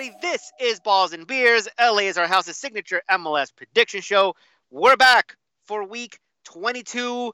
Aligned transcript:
everybody. 0.00 0.18
This 0.22 0.52
is 0.58 0.80
Balls 0.80 1.12
and 1.12 1.26
Beers. 1.26 1.68
LA 1.78 1.98
is 1.98 2.16
our 2.16 2.26
house's 2.26 2.56
signature 2.56 3.02
MLS 3.10 3.54
prediction 3.54 4.00
show. 4.00 4.34
We're 4.70 4.96
back 4.96 5.36
for 5.66 5.84
week 5.84 6.18
22. 6.44 7.32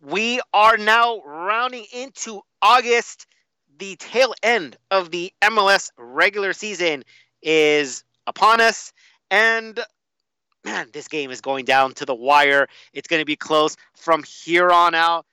We 0.00 0.40
are 0.54 0.78
now 0.78 1.20
rounding 1.20 1.84
into 1.92 2.40
August. 2.62 3.26
The 3.78 3.96
tail 3.96 4.34
end 4.42 4.76
of 4.90 5.10
the 5.10 5.32
MLS 5.42 5.90
regular 5.98 6.54
season 6.54 7.04
is 7.42 8.04
upon 8.26 8.62
us. 8.62 8.92
And 9.30 9.78
man, 10.64 10.88
this 10.92 11.08
game 11.08 11.30
is 11.30 11.42
going 11.42 11.66
down 11.66 11.92
to 11.94 12.06
the 12.06 12.14
wire. 12.14 12.68
It's 12.94 13.08
going 13.08 13.20
to 13.20 13.26
be 13.26 13.36
close 13.36 13.76
from 13.94 14.22
here 14.22 14.70
on 14.70 14.94
out. 14.94 15.26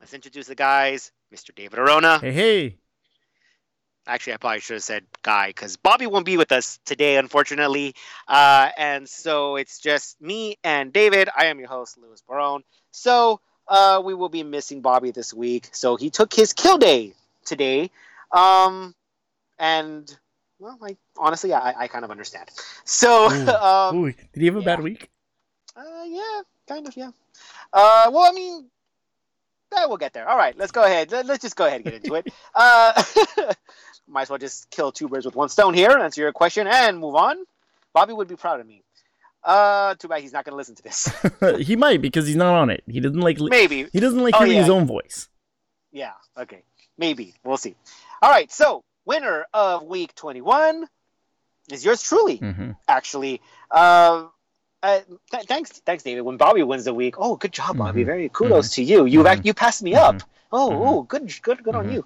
Let's 0.00 0.14
introduce 0.14 0.46
the 0.46 0.54
guys. 0.54 1.12
Mr. 1.34 1.54
David 1.54 1.78
Arona. 1.78 2.18
Hey, 2.20 2.32
hey. 2.32 2.76
Actually, 4.06 4.34
I 4.34 4.36
probably 4.36 4.60
should 4.60 4.74
have 4.74 4.82
said 4.82 5.04
Guy 5.22 5.48
because 5.48 5.76
Bobby 5.76 6.06
won't 6.06 6.26
be 6.26 6.36
with 6.36 6.52
us 6.52 6.78
today, 6.84 7.16
unfortunately. 7.16 7.94
Uh, 8.28 8.68
and 8.76 9.08
so 9.08 9.56
it's 9.56 9.78
just 9.78 10.20
me 10.20 10.56
and 10.62 10.92
David. 10.92 11.30
I 11.34 11.46
am 11.46 11.58
your 11.58 11.68
host, 11.68 11.96
Louis 11.96 12.22
Barone. 12.28 12.64
So 12.90 13.40
uh, 13.66 14.02
we 14.04 14.12
will 14.12 14.28
be 14.28 14.42
missing 14.42 14.82
Bobby 14.82 15.10
this 15.10 15.32
week. 15.32 15.68
So 15.72 15.96
he 15.96 16.10
took 16.10 16.34
his 16.34 16.52
kill 16.52 16.76
day 16.76 17.14
today. 17.46 17.90
Um, 18.30 18.94
and, 19.58 20.14
well, 20.58 20.78
I, 20.82 20.96
honestly, 21.16 21.54
I, 21.54 21.84
I 21.84 21.88
kind 21.88 22.04
of 22.04 22.10
understand. 22.10 22.50
So. 22.84 23.30
Ooh. 23.32 23.48
um, 23.54 23.96
Ooh, 23.96 24.12
did 24.12 24.26
he 24.34 24.46
have 24.46 24.56
a 24.56 24.60
yeah. 24.60 24.64
bad 24.64 24.82
week? 24.82 25.08
uh, 25.76 26.04
yeah, 26.06 26.42
kind 26.68 26.86
of, 26.86 26.96
yeah. 26.96 27.10
Uh, 27.72 28.10
well, 28.12 28.30
I 28.30 28.32
mean, 28.32 28.66
eh, 29.74 29.86
we'll 29.86 29.96
get 29.96 30.12
there. 30.12 30.28
All 30.28 30.36
right, 30.36 30.56
let's 30.58 30.72
go 30.72 30.84
ahead. 30.84 31.10
Let- 31.10 31.26
Let's 31.26 31.42
just 31.42 31.56
go 31.56 31.66
ahead 31.66 31.76
and 31.76 31.84
get 31.84 31.94
into 31.94 32.14
it. 32.14 32.32
Uh, 32.54 33.02
might 34.08 34.22
as 34.22 34.30
well 34.30 34.38
just 34.38 34.70
kill 34.70 34.92
two 34.92 35.08
birds 35.08 35.24
with 35.26 35.34
one 35.36 35.48
stone 35.48 35.74
here, 35.74 35.90
answer 35.90 36.20
your 36.20 36.32
question, 36.32 36.66
and 36.66 36.98
move 36.98 37.14
on. 37.14 37.36
Bobby 37.92 38.12
would 38.12 38.28
be 38.28 38.36
proud 38.36 38.60
of 38.60 38.66
me. 38.66 38.82
Uh, 39.42 39.94
too 39.96 40.08
bad 40.08 40.22
he's 40.22 40.32
not 40.32 40.44
going 40.44 40.52
to 40.52 40.56
listen 40.56 40.74
to 40.74 40.82
this. 40.82 41.10
he 41.66 41.76
might 41.76 42.00
because 42.00 42.26
he's 42.26 42.36
not 42.36 42.54
on 42.54 42.70
it. 42.70 42.82
He 42.86 43.00
doesn't 43.00 43.20
like. 43.20 43.38
Maybe. 43.40 43.86
He 43.92 44.00
doesn't 44.00 44.22
like 44.22 44.34
Oh, 44.34 44.38
hearing 44.38 44.52
yeah. 44.54 44.60
his 44.62 44.70
own 44.70 44.86
voice. 44.86 45.28
Yeah, 45.92 46.12
okay. 46.38 46.62
Maybe. 46.98 47.34
We'll 47.44 47.56
see. 47.58 47.74
All 48.22 48.30
right, 48.30 48.50
so 48.50 48.82
winner 49.04 49.44
of 49.52 49.82
week 49.84 50.14
21 50.14 50.86
is 51.72 51.84
yours 51.84 52.02
truly. 52.02 52.36
hmm 52.36 52.70
actually. 52.88 53.40
Uh, 53.70 54.26
uh, 54.82 55.00
th- 55.30 55.44
thanks, 55.46 55.70
thanks, 55.86 56.02
David. 56.02 56.22
When 56.22 56.36
Bobby 56.36 56.62
wins 56.62 56.84
the 56.84 56.94
week, 56.94 57.14
oh, 57.18 57.36
good 57.36 57.52
job, 57.52 57.76
Bobby. 57.78 58.02
Mhm. 58.02 58.06
Very 58.06 58.28
kudos 58.28 58.70
to 58.72 58.82
you. 58.82 59.04
You 59.06 59.22
Mhm. 59.22 59.44
you 59.44 59.54
passed 59.54 59.82
me 59.82 59.94
up. 59.94 60.22
Oh, 60.52 60.70
oh, 60.86 61.02
good, 61.02 61.32
good, 61.42 61.62
good 61.62 61.74
on 61.74 61.90
you. 61.90 62.04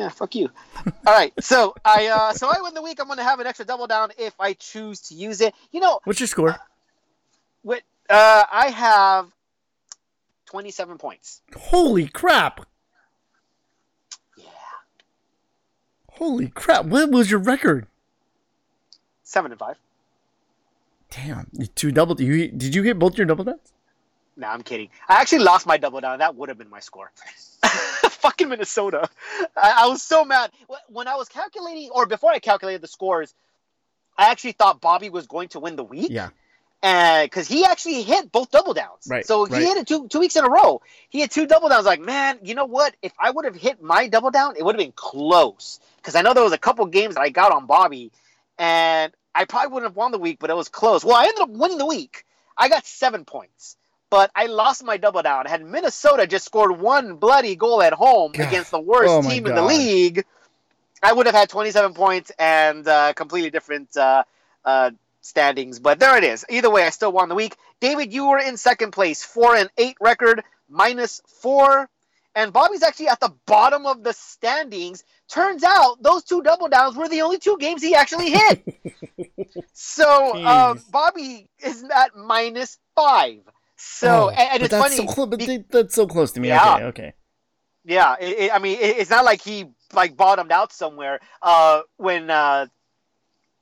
Yeah, 0.00 0.08
fuck 0.08 0.34
you. 0.34 0.48
All 1.06 1.12
right, 1.12 1.30
so 1.40 1.74
I 1.84 2.06
uh, 2.06 2.32
so 2.32 2.48
I 2.48 2.62
win 2.62 2.72
the 2.72 2.80
week. 2.80 2.98
I'm 3.00 3.06
gonna 3.06 3.22
have 3.22 3.38
an 3.38 3.46
extra 3.46 3.66
double 3.66 3.86
down 3.86 4.12
if 4.16 4.32
I 4.40 4.54
choose 4.54 4.98
to 5.08 5.14
use 5.14 5.42
it. 5.42 5.54
You 5.72 5.80
know, 5.80 6.00
What's 6.04 6.20
your 6.20 6.26
score? 6.26 6.56
what 7.60 7.82
uh, 8.08 8.44
I 8.50 8.68
have 8.70 9.26
27 10.46 10.96
points. 10.96 11.42
Holy 11.54 12.08
crap! 12.08 12.66
Yeah, 14.38 14.44
Holy 16.12 16.48
crap! 16.48 16.86
What 16.86 17.10
was 17.10 17.30
your 17.30 17.40
record? 17.40 17.86
seven 19.22 19.52
and 19.52 19.58
five. 19.58 19.76
Damn, 21.10 21.46
you 21.52 21.66
two 21.66 21.92
double. 21.92 22.18
You 22.18 22.48
did 22.48 22.74
you 22.74 22.82
get 22.82 22.98
both 22.98 23.18
your 23.18 23.26
double 23.26 23.44
downs? 23.44 23.74
No, 24.38 24.46
I'm 24.48 24.62
kidding. 24.62 24.88
I 25.10 25.20
actually 25.20 25.40
lost 25.40 25.66
my 25.66 25.76
double 25.76 26.00
down. 26.00 26.20
That 26.20 26.36
would 26.36 26.48
have 26.48 26.56
been 26.56 26.70
my 26.70 26.80
score. 26.80 27.12
Fucking 28.20 28.48
Minnesota. 28.48 29.08
I, 29.56 29.84
I 29.84 29.86
was 29.88 30.02
so 30.02 30.24
mad. 30.24 30.50
When 30.88 31.08
I 31.08 31.16
was 31.16 31.28
calculating, 31.28 31.90
or 31.90 32.06
before 32.06 32.30
I 32.30 32.38
calculated 32.38 32.82
the 32.82 32.88
scores, 32.88 33.34
I 34.16 34.30
actually 34.30 34.52
thought 34.52 34.80
Bobby 34.80 35.10
was 35.10 35.26
going 35.26 35.48
to 35.48 35.60
win 35.60 35.76
the 35.76 35.84
week. 35.84 36.10
Yeah. 36.10 36.30
And 36.82 37.26
because 37.26 37.46
he 37.46 37.64
actually 37.64 38.02
hit 38.02 38.32
both 38.32 38.50
double 38.50 38.72
downs. 38.72 39.06
Right, 39.08 39.26
So 39.26 39.46
right. 39.46 39.60
he 39.60 39.68
hit 39.68 39.76
it 39.76 39.86
two, 39.86 40.08
two 40.08 40.20
weeks 40.20 40.36
in 40.36 40.44
a 40.44 40.48
row. 40.48 40.80
He 41.10 41.20
had 41.20 41.30
two 41.30 41.46
double 41.46 41.68
downs. 41.68 41.84
Like, 41.84 42.00
man, 42.00 42.38
you 42.42 42.54
know 42.54 42.64
what? 42.64 42.94
If 43.02 43.12
I 43.18 43.30
would 43.30 43.44
have 43.44 43.54
hit 43.54 43.82
my 43.82 44.08
double 44.08 44.30
down, 44.30 44.56
it 44.56 44.64
would 44.64 44.74
have 44.74 44.80
been 44.80 44.92
close. 44.92 45.78
Because 45.96 46.14
I 46.14 46.22
know 46.22 46.32
there 46.32 46.42
was 46.44 46.54
a 46.54 46.58
couple 46.58 46.86
games 46.86 47.16
that 47.16 47.20
I 47.20 47.28
got 47.28 47.52
on 47.52 47.66
Bobby, 47.66 48.12
and 48.58 49.12
I 49.34 49.44
probably 49.44 49.74
wouldn't 49.74 49.90
have 49.90 49.96
won 49.96 50.10
the 50.12 50.18
week, 50.18 50.38
but 50.40 50.48
it 50.48 50.56
was 50.56 50.68
close. 50.70 51.04
Well, 51.04 51.16
I 51.16 51.24
ended 51.24 51.40
up 51.40 51.50
winning 51.50 51.78
the 51.78 51.86
week. 51.86 52.24
I 52.56 52.68
got 52.68 52.86
seven 52.86 53.24
points. 53.24 53.76
But 54.10 54.32
I 54.34 54.46
lost 54.46 54.84
my 54.84 54.96
double 54.96 55.22
down. 55.22 55.46
Had 55.46 55.64
Minnesota 55.64 56.26
just 56.26 56.44
scored 56.44 56.78
one 56.78 57.14
bloody 57.16 57.54
goal 57.54 57.80
at 57.80 57.92
home 57.92 58.32
God. 58.32 58.48
against 58.48 58.72
the 58.72 58.80
worst 58.80 59.12
Oh 59.12 59.22
team 59.22 59.46
in 59.46 59.54
the 59.54 59.62
league, 59.62 60.24
I 61.02 61.12
would 61.12 61.26
have 61.26 61.34
had 61.34 61.48
27 61.48 61.94
points 61.94 62.32
and 62.38 62.86
uh, 62.86 63.12
completely 63.14 63.50
different 63.50 63.96
uh, 63.96 64.24
uh, 64.64 64.90
standings. 65.20 65.78
But 65.78 66.00
there 66.00 66.16
it 66.18 66.24
is. 66.24 66.44
Either 66.50 66.70
way, 66.70 66.84
I 66.84 66.90
still 66.90 67.12
won 67.12 67.28
the 67.28 67.34
week. 67.36 67.56
David, 67.80 68.12
you 68.12 68.26
were 68.28 68.38
in 68.38 68.56
second 68.56 68.90
place, 68.90 69.22
four 69.22 69.54
and 69.54 69.70
eight 69.78 69.96
record, 70.00 70.42
minus 70.68 71.22
four. 71.26 71.88
And 72.34 72.52
Bobby's 72.52 72.82
actually 72.82 73.08
at 73.08 73.20
the 73.20 73.32
bottom 73.46 73.86
of 73.86 74.02
the 74.02 74.12
standings. 74.12 75.04
Turns 75.28 75.64
out 75.64 76.02
those 76.02 76.24
two 76.24 76.42
double 76.42 76.68
downs 76.68 76.96
were 76.96 77.08
the 77.08 77.22
only 77.22 77.38
two 77.38 77.56
games 77.58 77.82
he 77.82 77.94
actually 77.94 78.30
hit. 78.30 79.56
so 79.72 80.34
um, 80.44 80.80
Bobby 80.90 81.48
is 81.64 81.84
at 81.84 82.16
minus 82.16 82.78
five. 82.94 83.40
So 83.80 84.08
Oh, 84.08 84.28
and, 84.28 84.38
and 84.38 84.62
it's 84.62 84.70
that's 84.70 84.82
funny. 84.82 84.96
So 84.96 85.12
close, 85.12 85.28
but 85.28 85.38
be- 85.38 85.64
that's 85.70 85.94
so 85.94 86.06
close 86.06 86.32
to 86.32 86.40
me. 86.40 86.48
Yeah. 86.48 86.74
Okay, 86.74 86.84
okay. 86.84 87.12
Yeah, 87.84 88.16
it, 88.20 88.38
it, 88.38 88.54
I 88.54 88.58
mean, 88.58 88.78
it, 88.78 88.98
it's 88.98 89.10
not 89.10 89.24
like 89.24 89.40
he 89.40 89.66
like 89.92 90.16
bottomed 90.16 90.52
out 90.52 90.72
somewhere. 90.72 91.20
Uh, 91.40 91.82
when 91.96 92.30
uh, 92.30 92.66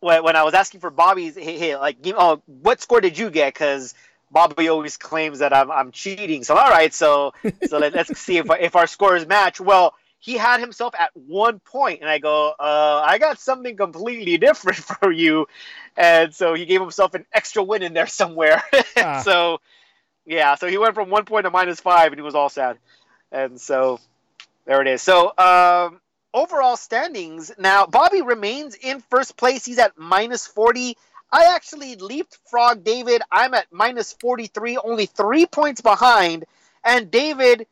when 0.00 0.24
when 0.24 0.36
I 0.36 0.42
was 0.42 0.54
asking 0.54 0.80
for 0.80 0.90
Bobby's, 0.90 1.36
hey, 1.36 1.58
hey 1.58 1.76
like, 1.76 2.02
give- 2.02 2.16
oh, 2.18 2.42
what 2.46 2.80
score 2.80 3.00
did 3.00 3.16
you 3.16 3.30
get? 3.30 3.54
Because 3.54 3.94
Bobby 4.30 4.68
always 4.68 4.96
claims 4.96 5.38
that 5.38 5.52
I'm 5.52 5.70
I'm 5.70 5.92
cheating. 5.92 6.42
So 6.44 6.56
all 6.56 6.70
right, 6.70 6.92
so 6.92 7.32
so 7.66 7.78
let, 7.78 7.94
let's 7.94 8.18
see 8.18 8.38
if 8.38 8.46
if 8.60 8.74
our 8.74 8.86
scores 8.86 9.26
match. 9.26 9.60
Well, 9.60 9.94
he 10.18 10.36
had 10.36 10.58
himself 10.60 10.94
at 10.98 11.10
one 11.14 11.60
point, 11.60 12.00
and 12.00 12.10
I 12.10 12.18
go, 12.18 12.54
uh, 12.58 13.04
I 13.06 13.18
got 13.18 13.38
something 13.38 13.76
completely 13.76 14.36
different 14.36 14.78
for 15.00 15.12
you, 15.12 15.46
and 15.96 16.34
so 16.34 16.54
he 16.54 16.66
gave 16.66 16.80
himself 16.80 17.14
an 17.14 17.24
extra 17.32 17.62
win 17.62 17.82
in 17.82 17.94
there 17.94 18.08
somewhere. 18.08 18.62
Ah. 18.96 19.22
so 19.22 19.60
yeah, 20.28 20.54
so 20.56 20.66
he 20.66 20.76
went 20.76 20.94
from 20.94 21.08
one 21.08 21.24
point 21.24 21.44
to 21.44 21.50
minus 21.50 21.80
five, 21.80 22.12
and 22.12 22.16
he 22.16 22.22
was 22.22 22.34
all 22.34 22.50
sad. 22.50 22.76
And 23.32 23.58
so 23.58 23.98
there 24.66 24.82
it 24.82 24.86
is. 24.86 25.00
So 25.02 25.32
um, 25.38 26.00
overall 26.34 26.76
standings 26.76 27.50
now, 27.58 27.86
Bobby 27.86 28.20
remains 28.20 28.74
in 28.74 29.00
first 29.10 29.36
place. 29.38 29.64
He's 29.64 29.78
at 29.78 29.98
minus 29.98 30.46
forty. 30.46 30.96
I 31.32 31.54
actually 31.54 31.96
leapfrog 31.96 32.84
David. 32.84 33.22
I'm 33.32 33.54
at 33.54 33.72
minus 33.72 34.12
forty 34.12 34.46
three, 34.46 34.76
only 34.76 35.06
three 35.06 35.46
points 35.46 35.80
behind. 35.80 36.44
And 36.84 37.10
David, 37.10 37.66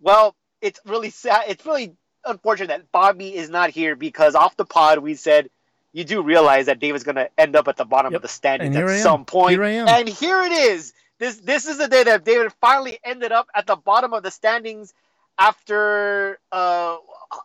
well, 0.00 0.36
it's 0.60 0.80
really 0.86 1.10
sad. 1.10 1.44
It's 1.48 1.66
really 1.66 1.92
unfortunate 2.24 2.68
that 2.68 2.92
Bobby 2.92 3.34
is 3.34 3.50
not 3.50 3.70
here 3.70 3.96
because 3.96 4.34
off 4.34 4.56
the 4.56 4.64
pod 4.64 4.98
we 4.98 5.14
said 5.14 5.50
you 5.92 6.04
do 6.04 6.22
realize 6.22 6.66
that 6.66 6.78
David's 6.78 7.02
going 7.02 7.16
to 7.16 7.28
end 7.36 7.56
up 7.56 7.66
at 7.66 7.76
the 7.76 7.84
bottom 7.84 8.12
Yep. 8.12 8.18
of 8.18 8.22
the 8.22 8.28
standings 8.28 8.76
at 8.76 9.02
some 9.02 9.24
point. 9.24 9.52
Here 9.52 9.64
I 9.64 9.70
am. 9.70 9.88
And 9.88 10.08
here 10.08 10.40
it 10.42 10.52
is. 10.52 10.92
This 11.20 11.36
this 11.36 11.66
is 11.66 11.76
the 11.76 11.86
day 11.86 12.02
that 12.02 12.24
David 12.24 12.50
finally 12.62 12.98
ended 13.04 13.30
up 13.30 13.46
at 13.54 13.66
the 13.66 13.76
bottom 13.76 14.14
of 14.14 14.22
the 14.22 14.30
standings 14.30 14.94
after 15.38 16.38
uh, 16.50 16.96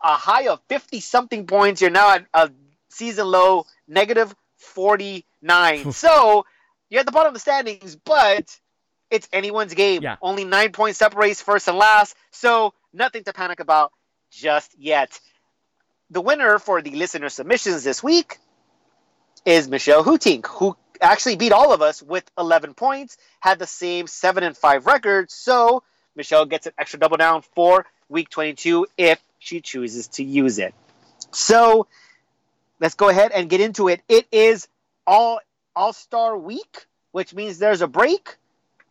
a 0.02 0.14
high 0.14 0.48
of 0.48 0.60
fifty 0.66 1.00
something 1.00 1.46
points. 1.46 1.82
You're 1.82 1.90
now 1.90 2.14
at 2.14 2.26
a 2.32 2.50
season 2.88 3.26
low 3.26 3.66
negative 3.86 4.34
forty 4.56 5.26
nine. 5.42 5.92
so 5.92 6.46
you're 6.88 7.00
at 7.00 7.06
the 7.06 7.12
bottom 7.12 7.28
of 7.28 7.34
the 7.34 7.40
standings, 7.40 7.96
but 7.96 8.58
it's 9.10 9.28
anyone's 9.30 9.74
game. 9.74 10.02
Yeah. 10.02 10.16
Only 10.22 10.44
nine 10.44 10.72
points 10.72 10.98
separates 10.98 11.42
first 11.42 11.68
and 11.68 11.76
last, 11.76 12.16
so 12.30 12.72
nothing 12.94 13.24
to 13.24 13.34
panic 13.34 13.60
about 13.60 13.92
just 14.30 14.74
yet. 14.78 15.20
The 16.08 16.22
winner 16.22 16.58
for 16.58 16.80
the 16.80 16.92
listener 16.92 17.28
submissions 17.28 17.84
this 17.84 18.02
week 18.02 18.38
is 19.44 19.68
Michelle 19.68 20.02
Hootink, 20.02 20.46
who 20.46 20.76
actually 21.00 21.36
beat 21.36 21.52
all 21.52 21.72
of 21.72 21.82
us 21.82 22.02
with 22.02 22.30
11 22.38 22.74
points, 22.74 23.16
had 23.40 23.58
the 23.58 23.66
same 23.66 24.06
7 24.06 24.42
and 24.42 24.56
5 24.56 24.86
record. 24.86 25.30
So 25.30 25.82
Michelle 26.14 26.46
gets 26.46 26.66
an 26.66 26.72
extra 26.78 26.98
double 26.98 27.16
down 27.16 27.42
for 27.54 27.86
week 28.08 28.28
22 28.30 28.86
if 28.96 29.20
she 29.38 29.60
chooses 29.60 30.08
to 30.08 30.24
use 30.24 30.58
it. 30.58 30.74
So 31.32 31.86
let's 32.80 32.94
go 32.94 33.08
ahead 33.08 33.32
and 33.32 33.48
get 33.48 33.60
into 33.60 33.88
it. 33.88 34.02
It 34.08 34.26
is 34.32 34.68
all 35.06 35.40
All 35.74 35.92
Star 35.92 36.36
Week, 36.36 36.86
which 37.12 37.34
means 37.34 37.58
there's 37.58 37.82
a 37.82 37.86
break, 37.86 38.36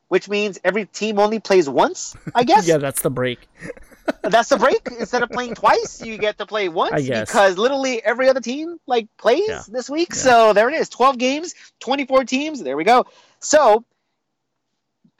which 0.08 0.30
means 0.30 0.60
every 0.64 0.86
team 0.86 1.20
only 1.20 1.40
plays 1.40 1.68
once. 1.68 2.16
I 2.34 2.44
guess 2.46 2.68
Yeah, 2.68 2.78
that's 2.78 3.02
the 3.02 3.10
break. 3.10 3.48
that's 4.24 4.50
the 4.50 4.58
break. 4.58 4.88
Instead 5.00 5.24
of 5.24 5.30
playing 5.30 5.56
twice, 5.56 6.02
you 6.04 6.18
get 6.18 6.38
to 6.38 6.46
play 6.46 6.70
once 6.70 7.08
because 7.08 7.58
literally 7.58 8.04
every 8.04 8.30
other 8.30 8.42
team 8.42 8.78
like 8.88 9.08
plays 9.18 9.44
Yeah. 9.48 9.64
this 9.68 9.90
week. 9.90 10.10
Yeah. 10.12 10.16
So 10.22 10.54
there 10.54 10.70
it 10.70 10.76
is, 10.76 10.90
twelve 10.90 11.18
games, 11.18 11.54
twenty-four 11.80 12.26
teams. 12.26 12.62
There 12.62 12.78
we 12.78 12.84
go. 12.84 13.06
So 13.40 13.84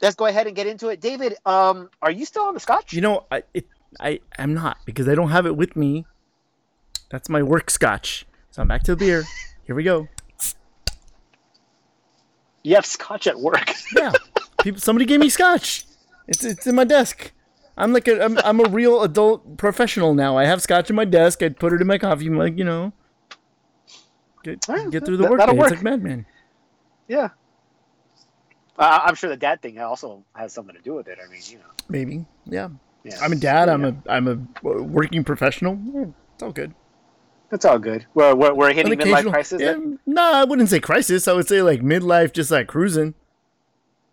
let's 0.00 0.14
go 0.16 0.26
ahead 0.26 0.46
and 0.46 0.54
get 0.54 0.66
into 0.66 0.88
it. 0.88 1.00
David, 1.00 1.34
um, 1.46 1.90
are 2.02 2.10
you 2.10 2.24
still 2.24 2.44
on 2.44 2.54
the 2.54 2.60
scotch? 2.60 2.92
You 2.92 3.00
know, 3.00 3.26
I 3.30 3.42
it, 3.54 3.66
I 3.98 4.20
am 4.38 4.54
not 4.54 4.78
because 4.84 5.08
I 5.08 5.14
don't 5.14 5.30
have 5.30 5.46
it 5.46 5.56
with 5.56 5.74
me. 5.76 6.04
That's 7.10 7.28
my 7.28 7.42
work 7.42 7.70
scotch. 7.70 8.26
So 8.50 8.62
I'm 8.62 8.68
back 8.68 8.82
to 8.84 8.92
the 8.92 8.96
beer. 8.96 9.24
Here 9.66 9.74
we 9.74 9.82
go. 9.82 10.08
You 12.62 12.74
have 12.74 12.86
scotch 12.86 13.26
at 13.26 13.38
work. 13.38 13.70
Yeah, 13.96 14.12
people. 14.62 14.80
Somebody 14.80 15.04
gave 15.06 15.20
me 15.20 15.28
scotch. 15.28 15.84
It's 16.26 16.44
it's 16.44 16.66
in 16.66 16.74
my 16.74 16.84
desk. 16.84 17.32
I'm 17.76 17.92
like 17.92 18.08
a 18.08 18.24
I'm, 18.24 18.38
I'm 18.38 18.60
a 18.60 18.68
real 18.68 19.02
adult 19.02 19.56
professional 19.58 20.14
now. 20.14 20.36
I 20.38 20.44
have 20.46 20.62
scotch 20.62 20.88
in 20.90 20.96
my 20.96 21.04
desk. 21.04 21.42
I 21.42 21.50
put 21.50 21.72
it 21.72 21.80
in 21.80 21.86
my 21.86 21.98
coffee 21.98 22.28
mug. 22.28 22.58
You 22.58 22.64
know, 22.64 22.92
get 24.42 24.68
Alright, 24.68 24.90
get 24.90 25.04
through 25.04 25.18
the 25.18 25.24
that- 25.24 25.30
work. 25.30 25.38
that'll 25.40 25.54
It's 25.54 25.60
work. 25.62 25.70
like 25.72 25.82
madman. 25.82 26.26
yeah. 27.08 27.28
Uh, 28.78 29.00
I'm 29.04 29.14
sure 29.14 29.30
the 29.30 29.36
dad 29.38 29.62
thing 29.62 29.78
also 29.78 30.22
has 30.34 30.52
something 30.52 30.74
to 30.76 30.82
do 30.82 30.94
with 30.94 31.08
it. 31.08 31.18
I 31.24 31.30
mean, 31.30 31.40
you 31.46 31.56
know. 31.56 31.64
Maybe. 31.88 32.26
Yeah. 32.44 32.68
Yeah. 33.04 33.16
I'm 33.22 33.32
a 33.32 33.36
dad. 33.36 33.68
I'm 33.70 33.82
Yeah. 33.84 33.92
a 34.06 34.12
I'm 34.12 34.28
a 34.28 34.38
working 34.82 35.24
professional. 35.24 35.78
Yeah, 35.94 36.04
It's 36.34 36.42
all 36.42 36.52
good. 36.52 36.74
It's 37.52 37.64
all 37.64 37.78
good. 37.78 38.04
We're, 38.14 38.34
we're, 38.34 38.52
we're 38.52 38.72
hitting 38.74 38.92
An 38.92 38.98
midlife 38.98 39.30
crisis. 39.30 39.62
Yeah, 39.62 39.72
then? 39.72 39.98
no, 40.04 40.20
I 40.20 40.44
wouldn't 40.44 40.68
say 40.68 40.80
crisis. 40.80 41.26
I 41.28 41.32
would 41.32 41.46
say 41.48 41.62
like 41.62 41.80
midlife, 41.80 42.32
just 42.32 42.50
like 42.50 42.66
cruising. 42.66 43.14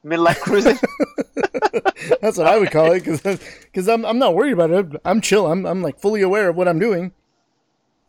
Midlife 0.05 0.39
cruising. 0.41 0.77
That's 2.21 2.37
what 2.37 2.47
I 2.47 2.59
would 2.59 2.71
call 2.71 2.91
it 2.91 3.03
because 3.03 3.87
I'm 3.87 4.05
I'm 4.05 4.19
not 4.19 4.35
worried 4.35 4.53
about 4.53 4.71
it. 4.71 5.01
I'm 5.05 5.21
chill. 5.21 5.47
I'm 5.47 5.65
I'm 5.65 5.81
like 5.81 5.99
fully 5.99 6.21
aware 6.21 6.49
of 6.49 6.57
what 6.57 6.67
I'm 6.67 6.79
doing. 6.79 7.13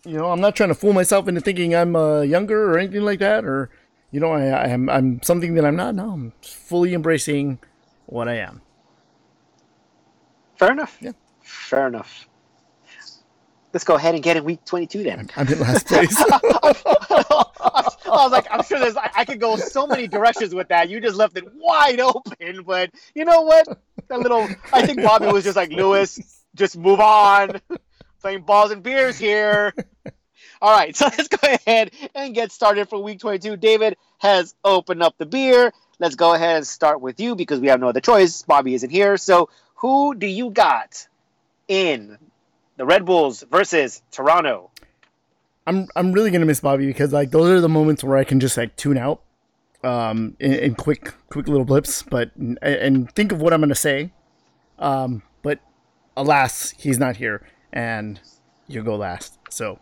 You 0.05 0.19
know, 0.19 0.31
I'm 0.31 0.41
not 0.41 0.56
trying 0.56 0.69
to 0.69 0.75
fool 0.75 0.93
myself 0.93 1.29
into 1.29 1.41
thinking 1.41 1.75
I'm 1.75 1.96
uh, 1.96 2.20
younger 2.20 2.70
or 2.70 2.79
anything 2.79 3.02
like 3.02 3.20
that, 3.20 3.44
or 3.44 3.70
you 4.11 4.20
know, 4.20 4.32
I, 4.32 4.46
I 4.49 4.67
am 4.69 4.91
I'm 4.91 5.23
something 5.23 5.55
that 5.55 5.64
I'm 5.64 5.76
not. 5.76 5.94
No, 5.94 6.11
I'm 6.11 6.32
fully 6.43 6.94
embracing 6.94 7.58
what 8.06 8.29
I 8.29 8.35
am. 8.35 8.61
Fair 10.56 10.73
enough. 10.73 10.99
Yeah. 11.00 11.12
Fair 11.43 11.87
enough. 11.87 12.29
Let's 13.74 13.82
go 13.82 13.96
ahead 13.96 14.14
and 14.14 14.22
get 14.22 14.36
in 14.36 14.44
week 14.44 14.64
22 14.64 15.02
then. 15.02 15.28
I'm 15.36 15.48
in 15.48 15.58
last 15.58 15.86
place. 15.88 16.14
I 16.26 17.92
was 18.06 18.30
like, 18.30 18.46
I'm 18.48 18.62
sure 18.62 18.78
there's, 18.78 18.96
I, 18.96 19.10
I 19.16 19.24
could 19.24 19.40
go 19.40 19.56
so 19.56 19.88
many 19.88 20.06
directions 20.06 20.54
with 20.54 20.68
that. 20.68 20.88
You 20.88 21.00
just 21.00 21.16
left 21.16 21.36
it 21.36 21.44
wide 21.56 21.98
open. 21.98 22.62
But 22.62 22.92
you 23.16 23.24
know 23.24 23.42
what? 23.42 23.66
That 24.06 24.20
little, 24.20 24.48
I 24.72 24.86
think 24.86 25.02
Bobby 25.02 25.26
was 25.26 25.42
just 25.42 25.56
like, 25.56 25.70
Lewis, 25.70 26.20
just 26.54 26.76
move 26.76 27.00
on. 27.00 27.60
Playing 28.20 28.42
balls 28.42 28.70
and 28.70 28.80
beers 28.80 29.18
here. 29.18 29.74
All 30.62 30.74
right, 30.74 30.94
so 30.94 31.06
let's 31.18 31.26
go 31.26 31.38
ahead 31.66 31.90
and 32.14 32.32
get 32.32 32.52
started 32.52 32.88
for 32.88 33.02
week 33.02 33.18
22. 33.18 33.56
David 33.56 33.96
has 34.18 34.54
opened 34.62 35.02
up 35.02 35.18
the 35.18 35.26
beer. 35.26 35.72
Let's 35.98 36.14
go 36.14 36.32
ahead 36.32 36.58
and 36.58 36.66
start 36.66 37.00
with 37.00 37.18
you 37.18 37.34
because 37.34 37.58
we 37.58 37.68
have 37.68 37.80
no 37.80 37.88
other 37.88 38.00
choice. 38.00 38.42
Bobby 38.42 38.74
isn't 38.74 38.90
here. 38.90 39.16
So, 39.16 39.48
who 39.74 40.14
do 40.14 40.28
you 40.28 40.50
got 40.50 41.08
in 41.66 42.18
the 42.76 42.84
Red 42.84 43.04
Bulls 43.04 43.44
versus 43.50 44.02
Toronto? 44.10 44.70
I'm 45.66 45.88
I'm 45.96 46.12
really 46.12 46.30
gonna 46.30 46.44
miss 46.46 46.60
Bobby 46.60 46.86
because 46.86 47.12
like 47.12 47.30
those 47.30 47.48
are 47.50 47.60
the 47.60 47.68
moments 47.68 48.04
where 48.04 48.16
I 48.16 48.24
can 48.24 48.40
just 48.40 48.56
like 48.56 48.76
tune 48.76 48.98
out, 48.98 49.22
um, 49.82 50.36
in, 50.38 50.52
in 50.52 50.74
quick 50.74 51.14
quick 51.30 51.48
little 51.48 51.64
blips. 51.64 52.02
But 52.02 52.32
and, 52.36 53.10
think 53.14 53.32
of 53.32 53.40
what 53.40 53.52
I'm 53.52 53.60
gonna 53.60 53.74
say, 53.74 54.12
um, 54.78 55.22
but 55.42 55.60
alas, 56.16 56.70
he's 56.76 56.98
not 56.98 57.16
here, 57.16 57.46
and 57.72 58.20
you 58.66 58.82
go 58.82 58.96
last. 58.96 59.38
So, 59.50 59.78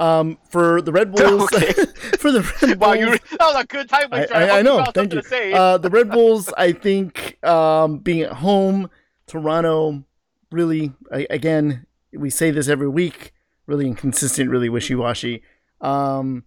um, 0.00 0.38
for 0.48 0.82
the 0.82 0.90
Red 0.90 1.12
Bulls, 1.14 1.52
Okay. 1.52 1.72
for 2.18 2.32
the 2.32 2.40
Red 2.40 2.78
Bulls, 2.78 2.78
Wow, 2.80 2.92
you 2.94 3.10
that 3.10 3.38
was 3.40 3.62
a 3.62 3.66
good 3.66 3.88
time. 3.88 4.08
I, 4.10 4.20
waster. 4.20 4.34
I, 4.34 4.58
I 4.58 4.62
know. 4.62 4.84
Thank 4.92 5.12
you. 5.12 5.22
To 5.22 5.28
say. 5.28 5.52
Uh, 5.52 5.78
the 5.78 5.90
Red 5.90 6.10
Bulls, 6.10 6.52
I 6.56 6.72
think, 6.72 7.38
um, 7.46 7.98
being 7.98 8.22
at 8.22 8.32
home, 8.32 8.90
Toronto, 9.28 10.02
really, 10.50 10.92
I, 11.12 11.26
again, 11.30 11.86
we 12.12 12.30
say 12.30 12.50
this 12.50 12.68
every 12.68 12.88
week, 12.88 13.32
really 13.66 13.86
inconsistent, 13.86 14.50
really 14.50 14.68
wishy 14.68 14.94
washy. 14.94 15.42
Um, 15.80 16.44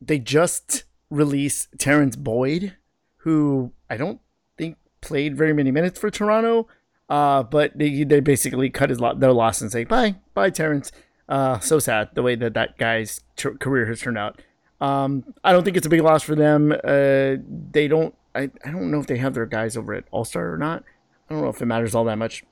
they 0.00 0.18
just 0.18 0.84
released 1.10 1.68
Terrence 1.78 2.16
Boyd, 2.16 2.76
who 3.18 3.72
I 3.88 3.96
don't 3.96 4.20
think 4.56 4.76
played 5.00 5.36
very 5.36 5.52
many 5.52 5.70
minutes 5.70 5.98
for 5.98 6.10
Toronto. 6.10 6.68
Uh, 7.08 7.42
but 7.42 7.76
they, 7.76 8.04
they 8.04 8.20
basically 8.20 8.70
cut 8.70 8.88
his 8.88 9.00
lo- 9.00 9.14
their 9.14 9.32
loss 9.32 9.60
and 9.60 9.72
say 9.72 9.82
bye, 9.82 10.14
bye, 10.32 10.50
Terrence. 10.50 10.92
Uh, 11.28 11.58
so 11.58 11.78
sad 11.78 12.08
the 12.14 12.22
way 12.22 12.36
that 12.36 12.54
that 12.54 12.78
guy's 12.78 13.20
t- 13.36 13.50
career 13.58 13.86
has 13.86 14.00
turned 14.00 14.18
out. 14.18 14.40
Um, 14.80 15.34
I 15.44 15.52
don't 15.52 15.64
think 15.64 15.76
it's 15.76 15.86
a 15.86 15.90
big 15.90 16.02
loss 16.02 16.22
for 16.22 16.34
them. 16.34 16.72
Uh, 16.72 17.36
they 17.72 17.88
don't. 17.88 18.14
I, 18.34 18.50
I 18.64 18.70
don't 18.70 18.90
know 18.90 19.00
if 19.00 19.06
they 19.08 19.18
have 19.18 19.34
their 19.34 19.46
guys 19.46 19.76
over 19.76 19.92
at 19.92 20.04
All 20.12 20.24
Star 20.24 20.52
or 20.52 20.56
not. 20.56 20.84
I 21.28 21.34
don't 21.34 21.42
know 21.42 21.48
if 21.48 21.60
it 21.60 21.66
matters 21.66 21.94
all 21.94 22.04
that 22.04 22.16
much. 22.16 22.44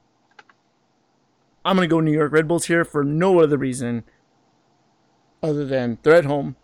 I'm 1.68 1.76
gonna 1.76 1.86
go 1.86 2.00
New 2.00 2.12
York 2.12 2.32
Red 2.32 2.48
Bulls 2.48 2.64
here 2.64 2.82
for 2.82 3.04
no 3.04 3.40
other 3.40 3.58
reason 3.58 4.04
other 5.42 5.66
than 5.66 5.98
they're 6.02 6.14
at 6.14 6.24
home 6.24 6.56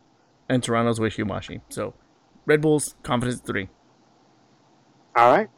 and 0.48 0.62
Toronto's 0.62 0.98
wishy 0.98 1.22
washy. 1.22 1.60
So, 1.68 1.92
Red 2.46 2.62
Bulls 2.62 2.94
confidence 3.02 3.40
three. 3.40 3.68
All 5.14 5.30
right. 5.30 5.50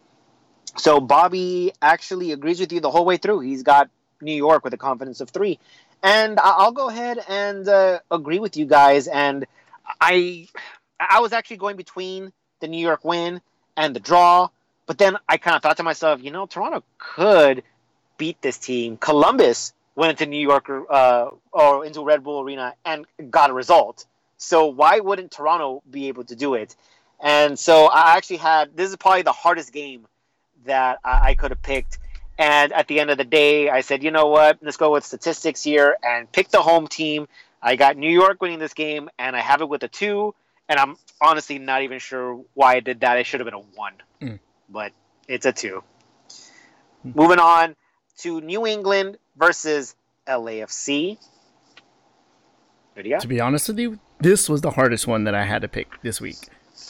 So 0.76 0.98
Bobby 0.98 1.72
actually 1.80 2.32
agrees 2.32 2.58
with 2.58 2.72
you 2.72 2.80
the 2.80 2.90
whole 2.90 3.04
way 3.04 3.18
through. 3.18 3.38
He's 3.38 3.62
got 3.62 3.88
New 4.20 4.34
York 4.34 4.64
with 4.64 4.74
a 4.74 4.76
confidence 4.76 5.20
of 5.20 5.30
three, 5.30 5.60
and 6.02 6.40
I'll 6.42 6.72
go 6.72 6.88
ahead 6.88 7.20
and 7.28 7.68
uh, 7.68 8.00
agree 8.10 8.40
with 8.40 8.56
you 8.56 8.66
guys. 8.66 9.06
And 9.06 9.46
I, 10.00 10.48
I 10.98 11.20
was 11.20 11.32
actually 11.32 11.58
going 11.58 11.76
between 11.76 12.32
the 12.58 12.66
New 12.66 12.84
York 12.84 13.04
win 13.04 13.40
and 13.76 13.94
the 13.94 14.00
draw, 14.00 14.48
but 14.86 14.98
then 14.98 15.16
I 15.28 15.36
kind 15.36 15.54
of 15.54 15.62
thought 15.62 15.76
to 15.76 15.84
myself, 15.84 16.20
you 16.20 16.32
know, 16.32 16.46
Toronto 16.46 16.82
could 16.98 17.62
beat 18.18 18.40
this 18.42 18.58
team. 18.58 18.96
Columbus 18.96 19.72
went 19.94 20.10
into 20.10 20.26
New 20.26 20.40
York 20.40 20.68
uh, 20.70 21.30
or 21.52 21.84
into 21.84 22.02
Red 22.04 22.22
Bull 22.22 22.40
Arena 22.40 22.74
and 22.84 23.06
got 23.30 23.50
a 23.50 23.52
result. 23.52 24.06
So 24.36 24.66
why 24.66 25.00
wouldn't 25.00 25.32
Toronto 25.32 25.82
be 25.90 26.08
able 26.08 26.24
to 26.24 26.36
do 26.36 26.54
it? 26.54 26.76
And 27.20 27.58
so 27.58 27.86
I 27.86 28.16
actually 28.16 28.36
had 28.36 28.76
this 28.76 28.90
is 28.90 28.96
probably 28.96 29.22
the 29.22 29.32
hardest 29.32 29.72
game 29.72 30.06
that 30.66 30.98
I, 31.04 31.30
I 31.30 31.34
could 31.34 31.50
have 31.50 31.62
picked. 31.62 31.98
And 32.38 32.72
at 32.74 32.86
the 32.88 33.00
end 33.00 33.08
of 33.08 33.16
the 33.16 33.24
day, 33.24 33.70
I 33.70 33.80
said, 33.80 34.02
you 34.02 34.10
know 34.10 34.26
what? 34.26 34.58
Let's 34.60 34.76
go 34.76 34.92
with 34.92 35.04
statistics 35.06 35.62
here 35.62 35.96
and 36.02 36.30
pick 36.30 36.48
the 36.50 36.60
home 36.60 36.86
team. 36.86 37.28
I 37.62 37.76
got 37.76 37.96
New 37.96 38.10
York 38.10 38.42
winning 38.42 38.58
this 38.58 38.74
game, 38.74 39.08
and 39.18 39.34
I 39.34 39.40
have 39.40 39.62
it 39.62 39.68
with 39.70 39.82
a 39.84 39.88
two. 39.88 40.34
And 40.68 40.78
I'm 40.78 40.96
honestly 41.18 41.58
not 41.58 41.82
even 41.82 41.98
sure 41.98 42.44
why 42.52 42.74
I 42.74 42.80
did 42.80 43.00
that. 43.00 43.16
It 43.18 43.24
should 43.24 43.40
have 43.40 43.46
been 43.46 43.54
a 43.54 43.60
one, 43.60 43.94
Mm. 44.20 44.38
but 44.68 44.92
it's 45.26 45.46
a 45.46 45.52
two. 45.52 45.82
Moving 47.02 47.38
on 47.38 47.74
to 48.18 48.40
New 48.40 48.66
England 48.66 49.18
versus 49.36 49.94
LAFC. 50.26 51.18
To 53.18 53.28
be 53.28 53.40
honest 53.40 53.68
with 53.68 53.78
you, 53.78 53.98
this 54.20 54.48
was 54.48 54.62
the 54.62 54.70
hardest 54.70 55.06
one 55.06 55.24
that 55.24 55.34
I 55.34 55.44
had 55.44 55.62
to 55.62 55.68
pick 55.68 56.00
this 56.02 56.20
week. 56.20 56.36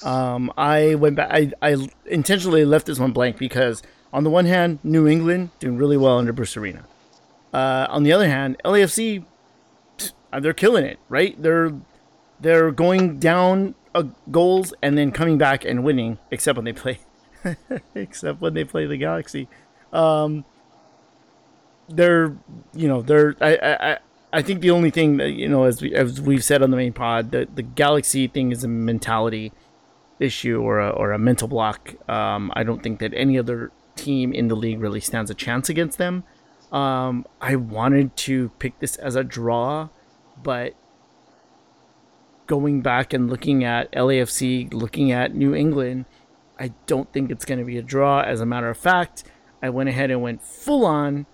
Um, 0.04 0.52
I 0.56 0.94
went 0.94 1.16
back. 1.16 1.30
I, 1.32 1.52
I 1.62 1.88
intentionally 2.06 2.64
left 2.64 2.86
this 2.86 2.98
one 2.98 3.12
blank 3.12 3.38
because, 3.38 3.82
on 4.12 4.24
the 4.24 4.30
one 4.30 4.44
hand, 4.44 4.78
New 4.84 5.06
England 5.06 5.50
doing 5.58 5.76
really 5.76 5.96
well 5.96 6.18
under 6.18 6.32
Bruce 6.32 6.56
Arena. 6.56 6.84
Uh, 7.52 7.86
on 7.88 8.02
the 8.02 8.12
other 8.12 8.28
hand, 8.28 8.56
LAFC, 8.64 9.24
they're 10.40 10.52
killing 10.52 10.84
it. 10.84 10.98
Right? 11.08 11.40
They're 11.40 11.72
they're 12.40 12.70
going 12.70 13.18
down 13.18 13.74
uh, 13.94 14.04
goals 14.30 14.74
and 14.82 14.96
then 14.98 15.10
coming 15.10 15.38
back 15.38 15.64
and 15.64 15.82
winning. 15.82 16.18
Except 16.30 16.56
when 16.56 16.64
they 16.64 16.72
play, 16.72 17.00
except 17.94 18.40
when 18.40 18.54
they 18.54 18.64
play 18.64 18.86
the 18.86 18.96
Galaxy. 18.96 19.48
Um, 19.92 20.44
they're 21.88 22.36
you 22.74 22.88
know 22.88 23.02
they're 23.02 23.34
I, 23.40 23.56
I, 23.56 23.98
I 24.32 24.42
think 24.42 24.60
the 24.60 24.70
only 24.70 24.90
thing 24.90 25.18
that 25.18 25.30
you 25.30 25.48
know 25.48 25.64
as 25.64 25.80
we 25.80 25.94
as 25.94 26.20
we've 26.20 26.44
said 26.44 26.62
on 26.62 26.70
the 26.70 26.76
main 26.76 26.92
pod 26.92 27.30
the 27.30 27.48
the 27.54 27.62
galaxy 27.62 28.26
thing 28.26 28.52
is 28.52 28.64
a 28.64 28.68
mentality 28.68 29.52
issue 30.18 30.60
or 30.60 30.80
a, 30.80 30.90
or 30.90 31.12
a 31.12 31.18
mental 31.18 31.48
block. 31.48 31.94
Um, 32.08 32.52
I 32.54 32.62
don't 32.62 32.82
think 32.82 33.00
that 33.00 33.12
any 33.14 33.38
other 33.38 33.70
team 33.94 34.32
in 34.32 34.48
the 34.48 34.56
league 34.56 34.80
really 34.80 35.00
stands 35.00 35.30
a 35.30 35.34
chance 35.34 35.68
against 35.68 35.98
them. 35.98 36.24
Um, 36.72 37.26
I 37.40 37.56
wanted 37.56 38.16
to 38.18 38.50
pick 38.58 38.78
this 38.80 38.96
as 38.96 39.14
a 39.14 39.22
draw 39.22 39.88
but 40.42 40.74
going 42.46 42.80
back 42.82 43.12
and 43.12 43.30
looking 43.30 43.64
at 43.64 43.90
LAFC 43.92 44.74
looking 44.74 45.12
at 45.12 45.34
New 45.34 45.54
England 45.54 46.06
I 46.58 46.72
don't 46.86 47.12
think 47.12 47.30
it's 47.30 47.44
going 47.44 47.58
to 47.58 47.64
be 47.64 47.78
a 47.78 47.82
draw. 47.82 48.20
As 48.20 48.40
a 48.40 48.46
matter 48.46 48.68
of 48.68 48.76
fact 48.76 49.22
I 49.62 49.70
went 49.70 49.88
ahead 49.88 50.10
and 50.10 50.20
went 50.20 50.42
full 50.42 50.84
on 50.84 51.26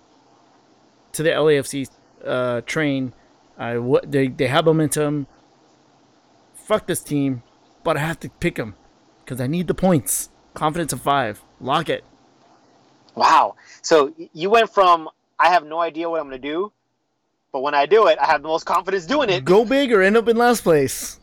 to 1.13 1.23
the 1.23 1.29
LAFC 1.29 1.89
uh, 2.25 2.61
train. 2.61 3.13
I 3.57 3.73
w- 3.73 4.01
they 4.03 4.27
they 4.27 4.47
have 4.47 4.65
momentum. 4.65 5.27
Fuck 6.53 6.87
this 6.87 7.01
team, 7.01 7.43
but 7.83 7.97
I 7.97 7.99
have 8.01 8.19
to 8.21 8.29
pick 8.29 8.55
them 8.55 8.75
because 9.23 9.39
I 9.41 9.47
need 9.47 9.67
the 9.67 9.73
points. 9.73 10.29
Confidence 10.53 10.93
of 10.93 11.01
five. 11.01 11.41
Lock 11.59 11.89
it. 11.89 12.03
Wow. 13.15 13.55
So 13.81 14.13
you 14.33 14.49
went 14.49 14.69
from 14.69 15.09
I 15.39 15.49
have 15.49 15.65
no 15.65 15.79
idea 15.79 16.09
what 16.09 16.19
I'm 16.19 16.29
going 16.29 16.41
to 16.41 16.47
do, 16.47 16.71
but 17.51 17.61
when 17.61 17.73
I 17.73 17.85
do 17.85 18.07
it, 18.07 18.17
I 18.19 18.25
have 18.25 18.41
the 18.41 18.47
most 18.47 18.65
confidence 18.65 19.05
doing 19.05 19.29
it. 19.29 19.43
Go 19.45 19.65
big 19.65 19.91
or 19.91 20.01
end 20.01 20.17
up 20.17 20.27
in 20.27 20.37
last 20.37 20.63
place. 20.63 21.19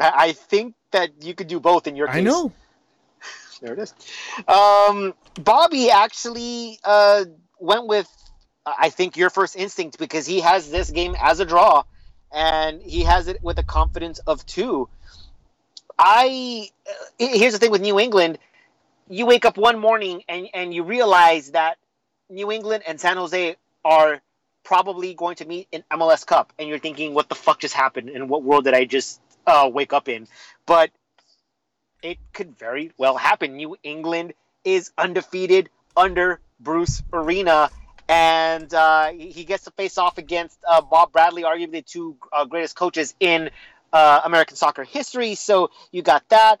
I 0.00 0.12
I 0.16 0.32
think 0.32 0.74
that 0.90 1.10
you 1.22 1.34
could 1.34 1.48
do 1.48 1.60
both 1.60 1.86
in 1.86 1.96
your 1.96 2.06
case. 2.08 2.16
I 2.16 2.20
know. 2.20 2.52
There 3.60 3.72
it 3.72 3.80
is. 3.80 3.92
Um, 4.46 5.14
Bobby 5.42 5.90
actually 5.90 6.78
uh, 6.84 7.24
went 7.58 7.88
with, 7.88 8.08
I 8.78 8.90
think, 8.90 9.16
your 9.16 9.30
first 9.30 9.56
instinct 9.56 9.98
because 9.98 10.26
he 10.26 10.40
has 10.40 10.70
this 10.70 10.90
game 10.90 11.16
as 11.20 11.40
a 11.40 11.44
draw, 11.44 11.84
and 12.32 12.82
he 12.82 13.04
has 13.04 13.28
it 13.28 13.42
with 13.42 13.58
a 13.58 13.62
confidence 13.62 14.18
of 14.20 14.44
two. 14.46 14.88
I 15.98 16.70
here's 17.18 17.52
the 17.52 17.58
thing 17.58 17.70
with 17.70 17.82
New 17.82 17.98
England, 17.98 18.38
you 19.08 19.26
wake 19.26 19.44
up 19.44 19.56
one 19.56 19.78
morning 19.78 20.22
and 20.28 20.48
and 20.54 20.72
you 20.72 20.82
realize 20.84 21.52
that 21.52 21.78
New 22.30 22.52
England 22.52 22.84
and 22.86 23.00
San 23.00 23.16
Jose 23.16 23.56
are 23.84 24.20
probably 24.64 25.14
going 25.14 25.36
to 25.36 25.46
meet 25.46 25.66
in 25.72 25.82
MLS 25.90 26.26
Cup, 26.26 26.52
and 26.58 26.68
you're 26.68 26.78
thinking, 26.78 27.14
what 27.14 27.28
the 27.28 27.34
fuck 27.34 27.58
just 27.60 27.74
happened? 27.74 28.10
And 28.10 28.28
what 28.28 28.42
world 28.42 28.64
did 28.64 28.74
I 28.74 28.84
just 28.84 29.20
uh, 29.46 29.70
wake 29.72 29.92
up 29.94 30.08
in? 30.08 30.28
But 30.66 30.90
it 32.02 32.18
could 32.32 32.58
very 32.58 32.92
well 32.98 33.16
happen. 33.16 33.56
New 33.56 33.76
England 33.82 34.34
is 34.64 34.92
undefeated 34.98 35.70
under 35.96 36.40
Bruce 36.60 37.02
Arena, 37.12 37.70
and 38.08 38.72
uh, 38.72 39.12
he 39.12 39.44
gets 39.44 39.64
to 39.64 39.70
face 39.72 39.98
off 39.98 40.16
against 40.16 40.58
uh, 40.66 40.80
Bob 40.80 41.12
Bradley, 41.12 41.42
arguably 41.42 41.72
the 41.72 41.82
two 41.82 42.16
uh, 42.32 42.46
greatest 42.46 42.74
coaches 42.74 43.14
in 43.20 43.50
uh, 43.92 44.22
American 44.24 44.56
soccer 44.56 44.82
history. 44.82 45.34
So 45.34 45.70
you 45.92 46.02
got 46.02 46.26
that. 46.30 46.58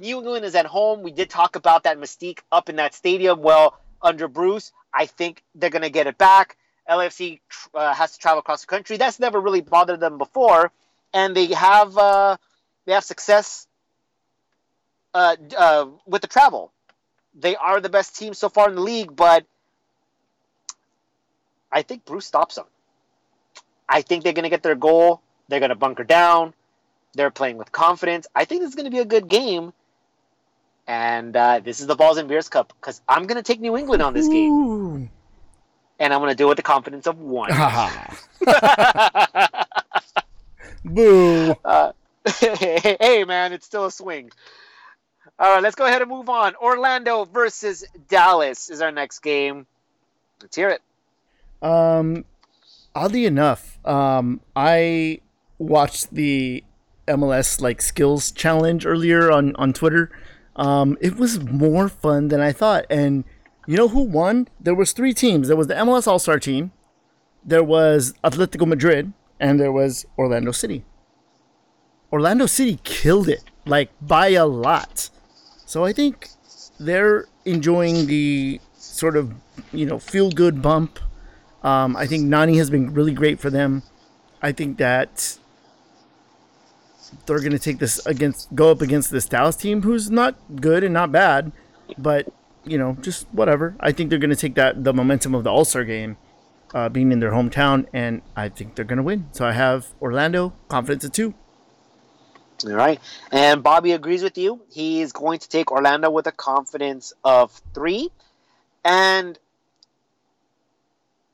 New 0.00 0.18
England 0.18 0.44
is 0.44 0.54
at 0.54 0.66
home. 0.66 1.02
We 1.02 1.12
did 1.12 1.28
talk 1.28 1.56
about 1.56 1.84
that 1.84 1.98
mystique 1.98 2.40
up 2.50 2.68
in 2.68 2.76
that 2.76 2.94
stadium. 2.94 3.42
Well, 3.42 3.78
under 4.00 4.26
Bruce, 4.26 4.72
I 4.92 5.06
think 5.06 5.42
they're 5.54 5.70
going 5.70 5.82
to 5.82 5.90
get 5.90 6.06
it 6.06 6.16
back. 6.16 6.56
LAFC 6.88 7.40
uh, 7.74 7.92
has 7.92 8.12
to 8.12 8.18
travel 8.18 8.38
across 8.38 8.62
the 8.62 8.66
country. 8.66 8.96
That's 8.96 9.20
never 9.20 9.40
really 9.40 9.60
bothered 9.60 10.00
them 10.00 10.18
before, 10.18 10.70
and 11.12 11.36
they 11.36 11.46
have 11.46 11.96
uh, 11.98 12.36
they 12.84 12.92
have 12.92 13.04
success 13.04 13.66
with 15.14 16.22
the 16.22 16.28
travel. 16.28 16.72
They 17.34 17.56
are 17.56 17.80
the 17.80 17.88
best 17.88 18.16
team 18.16 18.34
so 18.34 18.48
far 18.48 18.68
in 18.68 18.76
the 18.76 18.82
league, 18.82 19.16
but 19.16 19.44
I 21.76 21.82
think 21.82 22.06
Bruce 22.06 22.24
stops 22.24 22.54
them. 22.54 22.64
I 23.86 24.00
think 24.00 24.24
they're 24.24 24.32
going 24.32 24.44
to 24.44 24.48
get 24.48 24.62
their 24.62 24.74
goal. 24.74 25.20
They're 25.48 25.60
going 25.60 25.68
to 25.68 25.76
bunker 25.76 26.04
down. 26.04 26.54
They're 27.12 27.30
playing 27.30 27.58
with 27.58 27.70
confidence. 27.70 28.26
I 28.34 28.46
think 28.46 28.62
this 28.62 28.70
is 28.70 28.74
going 28.76 28.86
to 28.86 28.90
be 28.90 29.00
a 29.00 29.04
good 29.04 29.28
game. 29.28 29.74
And 30.86 31.36
uh, 31.36 31.60
this 31.62 31.80
is 31.80 31.86
the 31.86 31.94
Balls 31.94 32.16
and 32.16 32.30
Beers 32.30 32.48
Cup 32.48 32.72
because 32.80 33.02
I'm 33.06 33.26
going 33.26 33.36
to 33.36 33.42
take 33.42 33.60
New 33.60 33.76
England 33.76 34.00
on 34.00 34.14
this 34.14 34.26
game. 34.26 34.50
Ooh. 34.50 35.08
And 35.98 36.14
I'm 36.14 36.20
going 36.20 36.30
to 36.30 36.34
do 36.34 36.46
it 36.46 36.48
with 36.48 36.56
the 36.56 36.62
confidence 36.62 37.06
of 37.06 37.18
one. 37.18 37.50
Boo. 40.82 41.54
Uh, 41.62 41.92
hey, 42.40 43.24
man, 43.28 43.52
it's 43.52 43.66
still 43.66 43.84
a 43.84 43.90
swing. 43.90 44.30
All 45.38 45.52
right, 45.52 45.62
let's 45.62 45.76
go 45.76 45.84
ahead 45.84 46.00
and 46.00 46.10
move 46.10 46.30
on. 46.30 46.54
Orlando 46.56 47.26
versus 47.26 47.84
Dallas 48.08 48.70
is 48.70 48.80
our 48.80 48.92
next 48.92 49.18
game. 49.18 49.66
Let's 50.40 50.56
hear 50.56 50.70
it. 50.70 50.80
Um, 51.62 52.24
oddly 52.94 53.26
enough, 53.26 53.78
um, 53.86 54.40
I 54.54 55.20
watched 55.58 56.14
the 56.14 56.64
MLS 57.08 57.60
like 57.60 57.80
skills 57.80 58.30
challenge 58.30 58.84
earlier 58.84 59.30
on 59.30 59.54
on 59.56 59.72
Twitter. 59.72 60.10
Um, 60.56 60.96
it 61.00 61.16
was 61.16 61.40
more 61.40 61.88
fun 61.88 62.28
than 62.28 62.40
I 62.40 62.52
thought, 62.52 62.86
and 62.88 63.24
you 63.66 63.76
know 63.76 63.88
who 63.88 64.02
won? 64.02 64.48
There 64.60 64.74
was 64.74 64.92
three 64.92 65.12
teams. 65.12 65.48
There 65.48 65.56
was 65.56 65.66
the 65.66 65.74
MLS 65.74 66.06
All 66.06 66.18
Star 66.18 66.38
team, 66.38 66.72
there 67.46 67.62
was 67.62 68.12
Atletico 68.24 68.66
Madrid, 68.66 69.12
and 69.38 69.60
there 69.60 69.70
was 69.70 70.04
Orlando 70.18 70.50
City. 70.50 70.84
Orlando 72.12 72.46
City 72.46 72.80
killed 72.82 73.28
it, 73.28 73.44
like 73.64 73.90
by 74.02 74.30
a 74.30 74.46
lot. 74.46 75.10
So 75.64 75.84
I 75.84 75.92
think 75.92 76.28
they're 76.80 77.26
enjoying 77.44 78.06
the 78.06 78.60
sort 78.76 79.16
of 79.16 79.32
you 79.72 79.86
know 79.86 79.98
feel 80.00 80.30
good 80.30 80.60
bump. 80.60 80.98
Um, 81.66 81.96
I 81.96 82.06
think 82.06 82.24
Nani 82.24 82.58
has 82.58 82.70
been 82.70 82.94
really 82.94 83.12
great 83.12 83.40
for 83.40 83.50
them. 83.50 83.82
I 84.40 84.52
think 84.52 84.78
that 84.78 85.36
they're 87.26 87.40
going 87.40 87.50
to 87.50 87.58
take 87.58 87.80
this 87.80 88.04
against 88.06 88.54
go 88.54 88.70
up 88.70 88.80
against 88.80 89.10
this 89.10 89.26
Dallas 89.26 89.56
team, 89.56 89.82
who's 89.82 90.08
not 90.08 90.36
good 90.60 90.84
and 90.84 90.94
not 90.94 91.10
bad, 91.10 91.50
but 91.98 92.32
you 92.64 92.78
know 92.78 92.96
just 93.00 93.26
whatever. 93.32 93.74
I 93.80 93.90
think 93.90 94.10
they're 94.10 94.20
going 94.20 94.30
to 94.30 94.36
take 94.36 94.54
that 94.54 94.84
the 94.84 94.94
momentum 94.94 95.34
of 95.34 95.42
the 95.42 95.50
All 95.50 95.64
Star 95.64 95.82
game, 95.82 96.16
uh, 96.72 96.88
being 96.88 97.10
in 97.10 97.18
their 97.18 97.32
hometown, 97.32 97.86
and 97.92 98.22
I 98.36 98.48
think 98.48 98.76
they're 98.76 98.84
going 98.84 98.98
to 98.98 99.02
win. 99.02 99.26
So 99.32 99.44
I 99.44 99.52
have 99.52 99.88
Orlando 100.00 100.52
confidence 100.68 101.04
at 101.04 101.14
two. 101.14 101.34
All 102.64 102.72
right. 102.72 103.00
And 103.32 103.62
Bobby 103.62 103.92
agrees 103.92 104.22
with 104.22 104.38
you. 104.38 104.62
He's 104.70 105.12
going 105.12 105.40
to 105.40 105.48
take 105.48 105.72
Orlando 105.72 106.10
with 106.10 106.26
a 106.26 106.32
confidence 106.32 107.12
of 107.24 107.50
three. 107.74 108.10
And, 108.84 109.38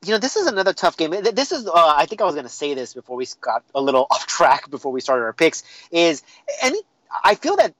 you 0.04 0.10
know, 0.10 0.18
this 0.18 0.36
is 0.36 0.46
another 0.46 0.72
tough 0.72 0.96
game. 0.96 1.10
This 1.10 1.52
is, 1.52 1.66
uh, 1.66 1.72
I 1.74 2.06
think 2.06 2.20
I 2.20 2.24
was 2.24 2.34
going 2.34 2.46
to 2.46 2.52
say 2.52 2.74
this 2.74 2.92
before 2.92 3.16
we 3.16 3.26
got 3.40 3.62
a 3.74 3.80
little 3.80 4.06
off 4.10 4.26
track 4.26 4.68
before 4.70 4.92
we 4.92 5.00
started 5.00 5.24
our 5.24 5.32
picks, 5.32 5.62
is 5.90 6.22
any, 6.60 6.80
I 7.24 7.36
feel 7.36 7.56
that 7.56 7.74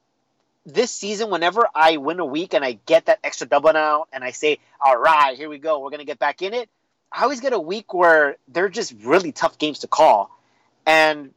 this 0.65 0.93
season, 0.93 1.31
whenever 1.31 1.67
I 1.75 1.97
win 1.97 2.21
a 2.21 2.25
week 2.25 2.55
and 2.55 2.65
I 2.65 2.79
get 2.87 3.07
that 3.07 3.19
extra 3.25 3.49
double 3.49 3.73
now 3.73 4.07
and 4.13 4.23
I 4.23 4.31
say, 4.31 4.59
all 4.81 4.97
right, 4.97 5.37
here 5.37 5.49
we 5.49 5.59
go, 5.59 5.81
we're 5.81 5.91
going 5.91 5.99
to 5.99 6.07
get 6.07 6.21
back 6.21 6.43
in 6.43 6.55
it, 6.55 6.69
I 7.11 7.25
always 7.25 7.41
get 7.41 7.53
a 7.53 7.59
week 7.59 7.93
where 7.93 8.37
they're 8.47 8.69
just 8.69 8.95
really 9.03 9.33
tough 9.33 9.59
games 9.59 9.81
to 9.81 9.89
call. 9.89 10.31
And 10.87 11.35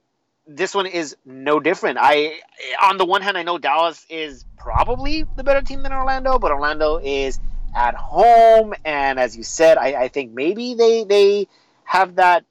this 0.48 0.76
one 0.76 0.86
is 0.86 1.18
no 1.26 1.60
different. 1.60 1.98
I, 2.00 2.40
on 2.82 2.98
the 2.98 3.06
one 3.06 3.24
hand, 3.24 3.38
I 3.38 3.44
know 3.44 3.58
Dallas 3.58 4.06
is 4.10 4.46
probably 4.58 5.26
the 5.36 5.44
better 5.44 5.62
team 5.62 5.82
than 5.82 5.92
Orlando, 5.92 6.38
but 6.38 6.52
Orlando 6.52 6.98
is 6.98 7.40
at 7.76 7.96
home, 7.96 8.74
and 8.86 9.20
as 9.20 9.36
you 9.36 9.44
said, 9.44 9.78
I, 9.78 10.04
I 10.04 10.08
think 10.08 10.32
maybe 10.34 10.74
they 10.74 11.04
they 11.04 11.48
have 11.84 12.16
that 12.16 12.46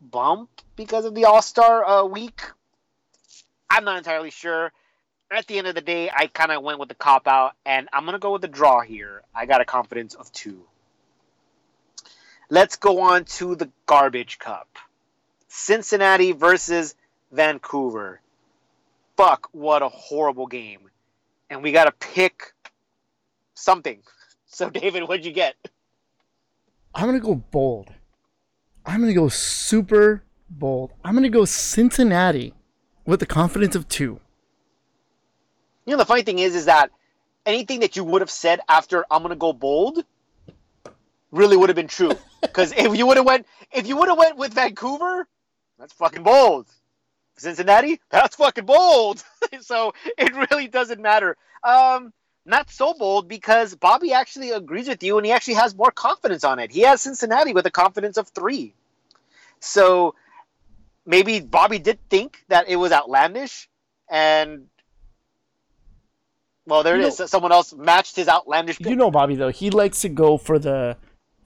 bump 0.00 0.50
because 0.76 1.04
of 1.04 1.14
the 1.14 1.24
All 1.24 1.40
Star 1.40 1.84
uh, 1.84 2.04
week. 2.04 2.42
I'm 3.70 3.84
not 3.84 3.98
entirely 3.98 4.30
sure. 4.30 4.72
At 5.30 5.46
the 5.46 5.58
end 5.58 5.66
of 5.66 5.74
the 5.74 5.80
day, 5.80 6.10
I 6.14 6.26
kind 6.26 6.52
of 6.52 6.62
went 6.62 6.78
with 6.78 6.88
the 6.88 6.94
cop 6.94 7.26
out, 7.26 7.52
and 7.64 7.88
I'm 7.92 8.04
gonna 8.04 8.18
go 8.18 8.32
with 8.32 8.42
the 8.42 8.48
draw 8.48 8.80
here. 8.80 9.22
I 9.34 9.46
got 9.46 9.60
a 9.60 9.64
confidence 9.64 10.14
of 10.14 10.30
two. 10.32 10.64
Let's 12.50 12.76
go 12.76 13.00
on 13.00 13.24
to 13.24 13.54
the 13.56 13.70
garbage 13.86 14.38
cup. 14.38 14.68
Cincinnati 15.48 16.32
versus 16.32 16.94
Vancouver. 17.32 18.20
Fuck, 19.16 19.48
what 19.52 19.82
a 19.82 19.88
horrible 19.88 20.46
game. 20.46 20.90
And 21.48 21.62
we 21.62 21.72
got 21.72 21.84
to 21.84 21.92
pick 21.92 22.52
something. 23.54 24.02
So, 24.58 24.70
David, 24.70 25.08
what'd 25.08 25.26
you 25.26 25.32
get? 25.32 25.56
I'm 26.94 27.08
going 27.08 27.20
to 27.20 27.26
go 27.26 27.34
bold. 27.34 27.88
I'm 28.86 29.00
going 29.00 29.12
to 29.12 29.20
go 29.20 29.28
super 29.28 30.22
bold. 30.48 30.92
I'm 31.04 31.14
going 31.14 31.24
to 31.24 31.28
go 31.28 31.44
Cincinnati 31.44 32.54
with 33.04 33.18
the 33.18 33.26
confidence 33.26 33.74
of 33.74 33.88
two. 33.88 34.20
You 35.86 35.90
know, 35.92 35.96
the 35.96 36.04
funny 36.04 36.22
thing 36.22 36.38
is, 36.38 36.54
is 36.54 36.66
that 36.66 36.92
anything 37.44 37.80
that 37.80 37.96
you 37.96 38.04
would 38.04 38.20
have 38.20 38.30
said 38.30 38.60
after 38.68 39.04
I'm 39.10 39.22
going 39.22 39.30
to 39.30 39.36
go 39.36 39.52
bold 39.52 40.04
really 41.32 41.56
would 41.56 41.68
have 41.68 41.76
been 41.76 41.88
true. 41.88 42.12
Because 42.40 42.72
if 42.72 42.94
you 42.94 43.06
would 43.06 43.16
have 43.16 43.24
went, 43.26 43.46
if 43.72 43.88
you 43.88 43.96
would 43.96 44.08
have 44.08 44.18
went 44.18 44.36
with 44.36 44.52
Vancouver, 44.52 45.26
that's 45.78 45.94
fucking 45.94 46.22
bold. 46.22 46.68
Cincinnati, 47.38 48.00
that's 48.10 48.36
fucking 48.36 48.66
bold. 48.66 49.24
so 49.62 49.94
it 50.18 50.32
really 50.50 50.68
doesn't 50.68 51.00
matter. 51.00 51.38
Um, 51.64 52.12
not 52.46 52.70
so 52.70 52.94
bold 52.94 53.28
because 53.28 53.74
Bobby 53.74 54.12
actually 54.12 54.50
agrees 54.50 54.88
with 54.88 55.02
you 55.02 55.16
and 55.16 55.26
he 55.26 55.32
actually 55.32 55.54
has 55.54 55.74
more 55.74 55.90
confidence 55.90 56.44
on 56.44 56.58
it. 56.58 56.70
He 56.70 56.82
has 56.82 57.00
Cincinnati 57.00 57.52
with 57.52 57.66
a 57.66 57.70
confidence 57.70 58.16
of 58.16 58.28
three. 58.28 58.74
So 59.60 60.14
maybe 61.06 61.40
Bobby 61.40 61.78
did 61.78 61.98
think 62.10 62.44
that 62.48 62.68
it 62.68 62.76
was 62.76 62.92
outlandish 62.92 63.68
and 64.10 64.66
well 66.66 66.82
there 66.82 66.96
you 66.96 67.02
it 67.02 67.18
know, 67.18 67.24
is. 67.24 67.30
Someone 67.30 67.52
else 67.52 67.72
matched 67.72 68.16
his 68.16 68.28
outlandish 68.28 68.78
pick. 68.78 68.88
You 68.88 68.96
know 68.96 69.10
Bobby 69.10 69.36
though, 69.36 69.50
he 69.50 69.70
likes 69.70 70.02
to 70.02 70.08
go 70.08 70.36
for 70.36 70.58
the 70.58 70.96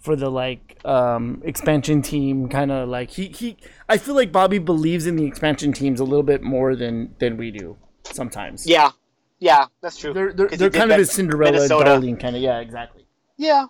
for 0.00 0.16
the 0.16 0.30
like 0.30 0.78
um, 0.84 1.42
expansion 1.44 2.02
team 2.02 2.48
kind 2.48 2.70
of 2.70 2.88
like 2.88 3.10
he, 3.10 3.28
he 3.28 3.56
I 3.88 3.98
feel 3.98 4.14
like 4.14 4.32
Bobby 4.32 4.58
believes 4.58 5.06
in 5.06 5.16
the 5.16 5.24
expansion 5.24 5.72
teams 5.72 6.00
a 6.00 6.04
little 6.04 6.22
bit 6.22 6.42
more 6.42 6.74
than 6.74 7.14
than 7.18 7.36
we 7.36 7.50
do 7.50 7.76
sometimes. 8.04 8.66
Yeah. 8.66 8.92
Yeah, 9.38 9.66
that's 9.80 9.96
true. 9.96 10.12
They're 10.12 10.32
they're, 10.32 10.48
they're 10.48 10.70
kind 10.70 10.90
of 10.90 10.98
a 10.98 11.04
Cinderella 11.04 11.52
Minnesota. 11.52 11.84
darling 11.84 12.16
kind 12.16 12.36
of 12.36 12.42
yeah, 12.42 12.58
exactly. 12.58 13.06
Yeah. 13.36 13.66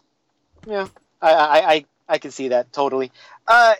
Yeah. 0.66 0.88
I 1.20 1.32
I 1.32 1.72
I, 1.72 1.84
I 2.08 2.18
can 2.18 2.30
see 2.30 2.48
that 2.48 2.72
totally. 2.72 3.12
Uh 3.46 3.74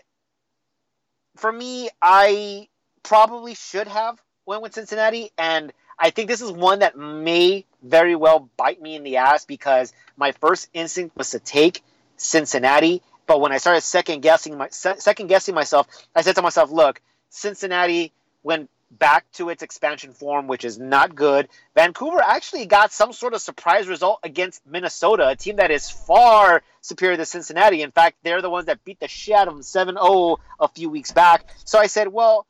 for 1.37 1.51
me, 1.51 1.89
I 2.01 2.67
probably 3.01 3.55
should 3.55 3.87
have 3.87 4.21
went 4.45 4.61
with 4.61 4.73
Cincinnati 4.73 5.31
and 5.37 5.73
I 5.97 6.11
think 6.11 6.27
this 6.29 6.41
is 6.41 6.51
one 6.51 6.79
that 6.79 6.97
may 6.97 7.65
very 7.83 8.15
well 8.15 8.49
bite 8.55 8.81
me 8.81 8.95
in 8.95 9.03
the 9.03 9.17
ass 9.17 9.45
because 9.45 9.91
my 10.15 10.31
first 10.33 10.69
instinct 10.73 11.17
was 11.17 11.31
to 11.31 11.39
take 11.39 11.83
Cincinnati. 12.17 13.01
But 13.25 13.41
when 13.41 13.51
I 13.51 13.57
started 13.57 13.81
second 13.81 14.21
guessing 14.21 14.57
my 14.57 14.69
second 14.69 15.27
guessing 15.27 15.55
myself, 15.55 15.87
I 16.15 16.21
said 16.21 16.35
to 16.35 16.41
myself, 16.41 16.71
"Look, 16.71 17.01
Cincinnati 17.29 18.11
when 18.41 18.67
back 18.91 19.29
to 19.33 19.49
its 19.49 19.63
expansion 19.63 20.13
form, 20.13 20.47
which 20.47 20.65
is 20.65 20.79
not 20.79 21.15
good. 21.15 21.47
Vancouver 21.75 22.21
actually 22.21 22.65
got 22.65 22.91
some 22.91 23.13
sort 23.13 23.33
of 23.33 23.41
surprise 23.41 23.87
result 23.87 24.19
against 24.23 24.65
Minnesota, 24.65 25.27
a 25.27 25.35
team 25.35 25.57
that 25.57 25.71
is 25.71 25.89
far 25.89 26.63
superior 26.81 27.17
to 27.17 27.25
Cincinnati. 27.25 27.81
In 27.81 27.91
fact, 27.91 28.17
they're 28.23 28.41
the 28.41 28.49
ones 28.49 28.65
that 28.65 28.83
beat 28.83 28.99
the 28.99 29.07
shit 29.07 29.35
out 29.35 29.47
of 29.47 29.53
them 29.53 29.63
7 29.63 29.95
0 29.95 30.37
a 30.59 30.67
few 30.69 30.89
weeks 30.89 31.11
back. 31.11 31.45
So 31.65 31.77
I 31.79 31.87
said, 31.87 32.07
well, 32.07 32.45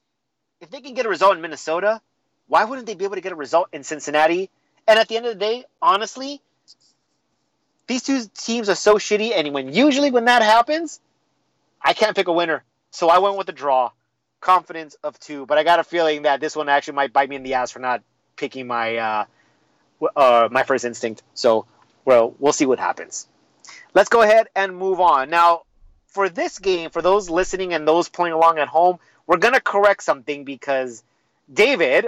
if 0.61 0.69
they 0.69 0.81
can 0.81 0.93
get 0.93 1.05
a 1.05 1.09
result 1.09 1.35
in 1.35 1.41
Minnesota, 1.41 2.01
why 2.47 2.63
wouldn't 2.63 2.87
they 2.87 2.95
be 2.95 3.05
able 3.05 3.15
to 3.15 3.21
get 3.21 3.31
a 3.31 3.35
result 3.35 3.69
in 3.73 3.83
Cincinnati? 3.83 4.49
And 4.87 4.97
at 4.97 5.07
the 5.07 5.17
end 5.17 5.25
of 5.25 5.33
the 5.33 5.39
day, 5.39 5.65
honestly, 5.81 6.41
these 7.87 8.03
two 8.03 8.23
teams 8.35 8.69
are 8.69 8.75
so 8.75 8.95
shitty, 8.95 9.31
and 9.35 9.53
when 9.53 9.73
usually 9.73 10.11
when 10.11 10.25
that 10.25 10.41
happens, 10.41 10.99
I 11.81 11.93
can't 11.93 12.15
pick 12.15 12.27
a 12.27 12.33
winner. 12.33 12.63
So 12.91 13.09
I 13.09 13.19
went 13.19 13.37
with 13.37 13.49
a 13.49 13.53
draw 13.53 13.91
confidence 14.39 14.95
of 15.03 15.19
two, 15.19 15.45
but 15.45 15.57
I 15.57 15.63
got 15.63 15.79
a 15.79 15.83
feeling 15.83 16.23
that 16.23 16.39
this 16.39 16.55
one 16.55 16.69
actually 16.69 16.95
might 16.95 17.13
bite 17.13 17.29
me 17.29 17.35
in 17.35 17.43
the 17.43 17.55
ass 17.55 17.71
for 17.71 17.79
not 17.79 18.01
picking 18.35 18.67
my 18.67 18.95
uh, 18.97 19.25
uh, 20.15 20.49
my 20.51 20.63
first 20.63 20.85
instinct. 20.85 21.23
So, 21.33 21.65
well, 22.05 22.35
we'll 22.39 22.53
see 22.53 22.65
what 22.65 22.79
happens. 22.79 23.27
Let's 23.93 24.09
go 24.09 24.21
ahead 24.21 24.47
and 24.55 24.75
move 24.75 24.99
on. 24.99 25.29
Now, 25.29 25.63
for 26.07 26.29
this 26.29 26.59
game, 26.59 26.89
for 26.89 27.01
those 27.01 27.29
listening 27.29 27.73
and 27.73 27.87
those 27.87 28.09
playing 28.09 28.33
along 28.33 28.57
at 28.59 28.67
home, 28.67 28.99
we're 29.27 29.37
gonna 29.37 29.61
correct 29.61 30.03
something 30.03 30.43
because 30.43 31.03
David, 31.51 32.07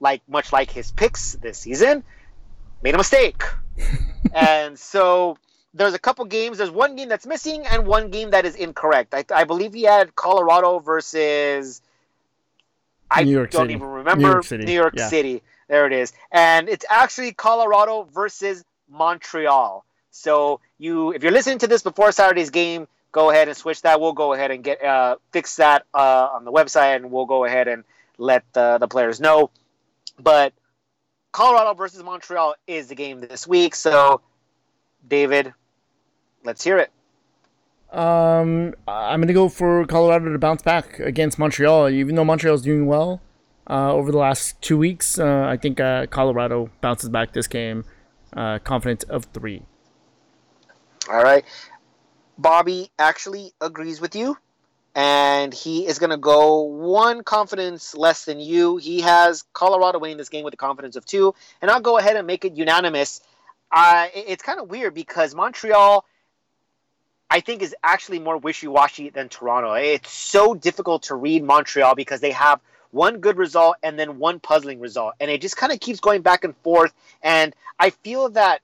like 0.00 0.22
much 0.28 0.52
like 0.52 0.70
his 0.70 0.90
picks 0.92 1.32
this 1.34 1.58
season, 1.58 2.04
made 2.82 2.94
a 2.94 2.98
mistake, 2.98 3.42
and 4.34 4.78
so 4.78 5.38
there's 5.76 5.94
a 5.94 5.98
couple 5.98 6.24
games. 6.24 6.58
There's 6.58 6.70
one 6.70 6.96
game 6.96 7.08
that's 7.08 7.26
missing 7.26 7.66
and 7.66 7.86
one 7.86 8.10
game 8.10 8.30
that 8.30 8.44
is 8.46 8.54
incorrect. 8.56 9.14
I, 9.14 9.24
I 9.34 9.44
believe 9.44 9.74
he 9.74 9.82
had 9.82 10.14
Colorado 10.16 10.78
versus. 10.78 11.82
I 13.10 13.22
New 13.22 13.30
York 13.32 13.50
don't 13.50 13.62
City. 13.62 13.74
even 13.74 13.86
remember 13.86 14.22
New 14.22 14.28
York 14.32 14.44
City. 14.44 14.64
New 14.64 14.72
York 14.72 14.94
Yeah. 14.96 15.08
City. 15.08 15.42
There 15.68 15.86
it 15.86 15.92
is, 15.92 16.12
and 16.30 16.68
it's 16.68 16.84
actually 16.88 17.32
Colorado 17.32 18.04
versus 18.14 18.64
Montreal. 18.88 19.84
So 20.12 20.60
you, 20.78 21.12
if 21.12 21.22
you're 21.22 21.32
listening 21.32 21.58
to 21.58 21.66
this 21.66 21.82
before 21.82 22.10
Saturday's 22.12 22.50
game, 22.50 22.86
go 23.12 23.30
ahead 23.30 23.48
and 23.48 23.56
switch 23.56 23.82
that. 23.82 24.00
We'll 24.00 24.12
go 24.12 24.32
ahead 24.32 24.50
and 24.52 24.62
get 24.62 24.82
uh, 24.82 25.16
fix 25.32 25.56
that 25.56 25.84
uh, 25.92 26.28
on 26.32 26.44
the 26.44 26.52
website, 26.52 26.96
and 26.96 27.10
we'll 27.10 27.26
go 27.26 27.44
ahead 27.44 27.66
and 27.68 27.82
let 28.16 28.44
the, 28.52 28.78
the 28.78 28.86
players 28.88 29.20
know. 29.20 29.50
But 30.18 30.52
Colorado 31.32 31.74
versus 31.74 32.02
Montreal 32.02 32.54
is 32.66 32.86
the 32.86 32.94
game 32.94 33.20
this 33.20 33.46
week. 33.46 33.74
So, 33.74 34.20
David, 35.06 35.52
let's 36.46 36.64
hear 36.64 36.78
it. 36.78 36.90
Um, 37.92 38.74
I'm 38.88 39.20
gonna 39.20 39.32
go 39.32 39.48
for 39.48 39.86
Colorado 39.86 40.32
to 40.32 40.38
bounce 40.38 40.62
back 40.62 40.98
against 40.98 41.38
Montreal. 41.38 41.90
Even 41.90 42.14
though 42.14 42.24
Montreal's 42.24 42.62
doing 42.62 42.86
well 42.86 43.20
uh, 43.68 43.92
over 43.92 44.10
the 44.10 44.18
last 44.18 44.60
two 44.62 44.78
weeks, 44.78 45.18
uh, 45.18 45.46
I 45.48 45.56
think 45.56 45.80
uh, 45.80 46.06
Colorado 46.06 46.70
bounces 46.80 47.10
back 47.10 47.32
this 47.32 47.46
game. 47.46 47.84
Uh, 48.34 48.58
confident 48.58 49.04
of 49.04 49.24
three. 49.26 49.62
All 51.08 51.22
right. 51.22 51.44
Bobby 52.38 52.90
actually 52.98 53.52
agrees 53.60 54.00
with 54.00 54.14
you, 54.14 54.36
and 54.94 55.54
he 55.54 55.86
is 55.86 55.98
going 55.98 56.10
to 56.10 56.16
go 56.18 56.62
one 56.62 57.22
confidence 57.22 57.94
less 57.94 58.24
than 58.24 58.40
you. 58.40 58.76
He 58.76 59.00
has 59.00 59.44
Colorado 59.52 59.98
winning 59.98 60.18
this 60.18 60.28
game 60.28 60.44
with 60.44 60.52
a 60.52 60.58
confidence 60.58 60.96
of 60.96 61.06
two, 61.06 61.34
and 61.62 61.70
I'll 61.70 61.80
go 61.80 61.98
ahead 61.98 62.16
and 62.16 62.26
make 62.26 62.44
it 62.44 62.56
unanimous. 62.56 63.20
Uh, 63.70 64.08
it's 64.14 64.42
kind 64.42 64.60
of 64.60 64.68
weird 64.68 64.94
because 64.94 65.34
Montreal, 65.34 66.04
I 67.30 67.40
think, 67.40 67.62
is 67.62 67.74
actually 67.82 68.20
more 68.20 68.38
wishy 68.38 68.68
washy 68.68 69.10
than 69.10 69.28
Toronto. 69.28 69.72
It's 69.72 70.12
so 70.12 70.54
difficult 70.54 71.04
to 71.04 71.14
read 71.14 71.42
Montreal 71.42 71.94
because 71.94 72.20
they 72.20 72.30
have 72.32 72.60
one 72.90 73.18
good 73.18 73.36
result 73.36 73.76
and 73.82 73.98
then 73.98 74.18
one 74.18 74.40
puzzling 74.40 74.80
result, 74.80 75.14
and 75.20 75.30
it 75.30 75.40
just 75.40 75.56
kind 75.56 75.72
of 75.72 75.80
keeps 75.80 76.00
going 76.00 76.22
back 76.22 76.44
and 76.44 76.56
forth. 76.58 76.92
And 77.22 77.54
I 77.78 77.90
feel 77.90 78.30
that 78.30 78.60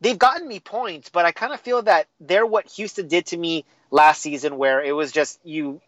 they've 0.00 0.18
gotten 0.18 0.46
me 0.46 0.60
points, 0.60 1.08
but 1.08 1.24
I 1.24 1.32
kind 1.32 1.52
of 1.52 1.60
feel 1.60 1.82
that 1.82 2.06
they're 2.20 2.46
what 2.46 2.66
Houston 2.72 3.08
did 3.08 3.26
to 3.26 3.36
me 3.36 3.64
last 3.90 4.20
season, 4.20 4.58
where 4.58 4.82
it 4.82 4.92
was 4.92 5.10
just 5.10 5.40
you 5.44 5.80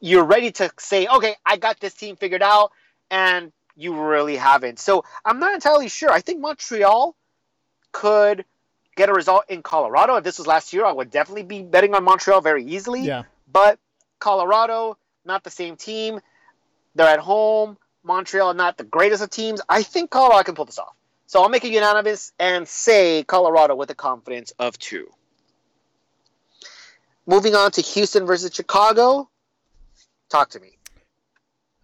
you're 0.00 0.24
ready 0.24 0.52
to 0.52 0.70
say, 0.78 1.06
okay, 1.06 1.34
I 1.44 1.56
got 1.56 1.80
this 1.80 1.94
team 1.94 2.16
figured 2.16 2.42
out, 2.42 2.72
and 3.10 3.52
you 3.76 4.00
really 4.00 4.36
haven't. 4.36 4.78
So 4.78 5.04
I'm 5.24 5.40
not 5.40 5.54
entirely 5.54 5.88
sure. 5.88 6.10
I 6.10 6.20
think 6.20 6.40
Montreal 6.40 7.16
could 7.92 8.44
get 8.96 9.08
a 9.08 9.12
result 9.12 9.44
in 9.48 9.62
Colorado. 9.62 10.16
If 10.16 10.24
this 10.24 10.38
was 10.38 10.46
last 10.46 10.72
year, 10.72 10.84
I 10.84 10.92
would 10.92 11.10
definitely 11.10 11.42
be 11.42 11.62
betting 11.62 11.94
on 11.94 12.04
Montreal 12.04 12.40
very 12.40 12.64
easily. 12.64 13.02
Yeah. 13.02 13.24
But 13.50 13.78
Colorado, 14.18 14.98
not 15.24 15.44
the 15.44 15.50
same 15.50 15.76
team. 15.76 16.20
They're 16.94 17.08
at 17.08 17.20
home. 17.20 17.76
Montreal, 18.02 18.54
not 18.54 18.76
the 18.76 18.84
greatest 18.84 19.22
of 19.22 19.30
teams. 19.30 19.60
I 19.68 19.82
think 19.82 20.10
Colorado 20.10 20.44
can 20.44 20.54
pull 20.54 20.66
this 20.66 20.78
off. 20.78 20.94
So 21.26 21.42
I'll 21.42 21.48
make 21.48 21.64
it 21.64 21.72
unanimous 21.72 22.32
and 22.38 22.68
say 22.68 23.24
Colorado 23.24 23.74
with 23.74 23.90
a 23.90 23.94
confidence 23.94 24.52
of 24.58 24.78
two. 24.78 25.10
Moving 27.26 27.54
on 27.54 27.70
to 27.72 27.80
Houston 27.80 28.26
versus 28.26 28.54
Chicago. 28.54 29.30
Talk 30.28 30.50
to 30.50 30.60
me. 30.60 30.76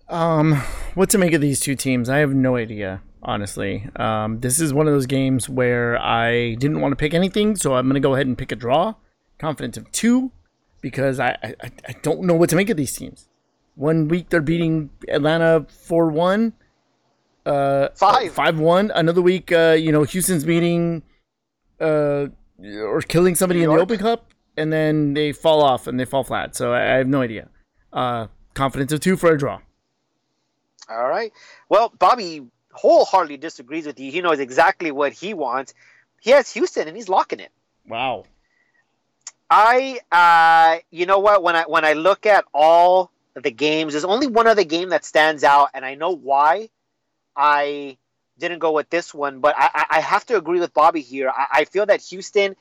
Um, 0.08 0.62
what 0.94 1.08
to 1.10 1.18
make 1.18 1.32
of 1.32 1.40
these 1.40 1.60
two 1.60 1.74
teams? 1.74 2.08
I 2.08 2.18
have 2.18 2.34
no 2.34 2.56
idea, 2.56 3.00
honestly. 3.22 3.88
Um, 3.96 4.40
this 4.40 4.60
is 4.60 4.72
one 4.72 4.86
of 4.86 4.92
those 4.92 5.06
games 5.06 5.48
where 5.48 6.00
I 6.00 6.54
didn't 6.54 6.80
want 6.80 6.92
to 6.92 6.96
pick 6.96 7.14
anything, 7.14 7.56
so 7.56 7.74
I'm 7.74 7.86
gonna 7.88 8.00
go 8.00 8.14
ahead 8.14 8.26
and 8.26 8.36
pick 8.36 8.52
a 8.52 8.56
draw. 8.56 8.94
Confidence 9.38 9.76
of 9.76 9.90
two, 9.92 10.32
because 10.80 11.18
I 11.20 11.30
I, 11.42 11.70
I 11.88 11.92
don't 12.02 12.22
know 12.22 12.34
what 12.34 12.50
to 12.50 12.56
make 12.56 12.70
of 12.70 12.76
these 12.76 12.94
teams. 12.94 13.28
One 13.74 14.08
week 14.08 14.28
they're 14.28 14.42
beating 14.42 14.90
Atlanta 15.08 15.66
four 15.68 16.08
one. 16.08 16.52
Uh, 17.46 17.88
Five. 17.94 18.32
five 18.32 18.58
one. 18.60 18.92
Another 18.94 19.22
week, 19.22 19.50
uh, 19.50 19.74
you 19.78 19.92
know, 19.92 20.02
Houston's 20.02 20.44
beating, 20.44 21.02
uh, 21.80 22.26
or 22.62 23.00
killing 23.00 23.34
somebody 23.34 23.62
in 23.62 23.70
the 23.70 23.76
Open 23.80 23.98
Cup, 23.98 24.34
and 24.58 24.70
then 24.70 25.14
they 25.14 25.32
fall 25.32 25.62
off 25.62 25.86
and 25.86 25.98
they 25.98 26.04
fall 26.04 26.22
flat. 26.22 26.54
So 26.54 26.72
I, 26.74 26.94
I 26.94 26.96
have 26.98 27.08
no 27.08 27.22
idea. 27.22 27.48
Uh, 27.92 28.26
confidence 28.52 28.92
of 28.92 29.00
two 29.00 29.16
for 29.16 29.32
a 29.32 29.38
draw. 29.38 29.60
All 30.90 31.08
right. 31.08 31.32
Well, 31.70 31.92
Bobby 31.98 32.42
wholeheartedly 32.72 33.36
disagrees 33.36 33.86
with 33.86 33.98
you. 34.00 34.10
He 34.10 34.20
knows 34.20 34.38
exactly 34.38 34.90
what 34.90 35.12
he 35.12 35.34
wants. 35.34 35.74
He 36.20 36.30
has 36.30 36.50
Houston 36.52 36.88
and 36.88 36.96
he's 36.96 37.08
locking 37.08 37.40
it. 37.40 37.50
Wow. 37.86 38.24
I 39.50 39.98
uh 40.12 40.80
you 40.90 41.06
know 41.06 41.18
what 41.18 41.42
when 41.42 41.56
I 41.56 41.64
when 41.64 41.84
I 41.84 41.94
look 41.94 42.24
at 42.26 42.44
all 42.54 43.10
the 43.34 43.50
games 43.50 43.92
there's 43.94 44.04
only 44.04 44.28
one 44.28 44.46
other 44.46 44.64
game 44.64 44.90
that 44.90 45.04
stands 45.04 45.42
out 45.42 45.70
and 45.74 45.84
I 45.84 45.96
know 45.96 46.10
why 46.10 46.68
I 47.34 47.96
didn't 48.38 48.60
go 48.60 48.70
with 48.72 48.88
this 48.90 49.12
one 49.12 49.40
but 49.40 49.56
I 49.58 49.86
I- 49.90 50.00
have 50.00 50.24
to 50.26 50.36
agree 50.36 50.60
with 50.60 50.72
Bobby 50.72 51.00
here 51.00 51.30
I, 51.30 51.46
I 51.52 51.64
feel 51.64 51.86
that 51.86 52.00
Houston 52.02 52.54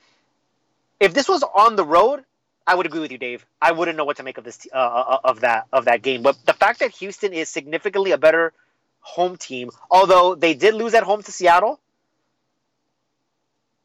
if 1.00 1.14
this 1.14 1.30
was 1.30 1.44
on 1.44 1.76
the 1.76 1.86
road 1.86 2.24
I 2.66 2.74
would 2.74 2.88
agree 2.88 3.02
with 3.02 3.12
you 3.12 3.20
Dave 3.20 3.46
I 3.62 3.72
wouldn't 3.72 3.96
know 3.96 4.06
what 4.06 4.18
to 4.18 4.24
make 4.24 4.40
of 4.40 4.44
this 4.44 4.68
uh, 4.74 4.76
uh, 4.78 5.20
of 5.24 5.42
that 5.42 5.68
of 5.72 5.86
that 5.86 6.02
game 6.02 6.24
but 6.24 6.44
the 6.46 6.54
fact 6.54 6.80
that 6.80 6.90
Houston 6.96 7.34
is 7.34 7.50
significantly 7.50 8.12
a 8.12 8.18
better 8.18 8.52
home 9.00 9.38
team 9.38 9.70
although 9.90 10.36
they 10.36 10.54
did 10.54 10.74
lose 10.74 10.94
at 10.94 11.04
home 11.04 11.24
to 11.24 11.32
Seattle 11.32 11.80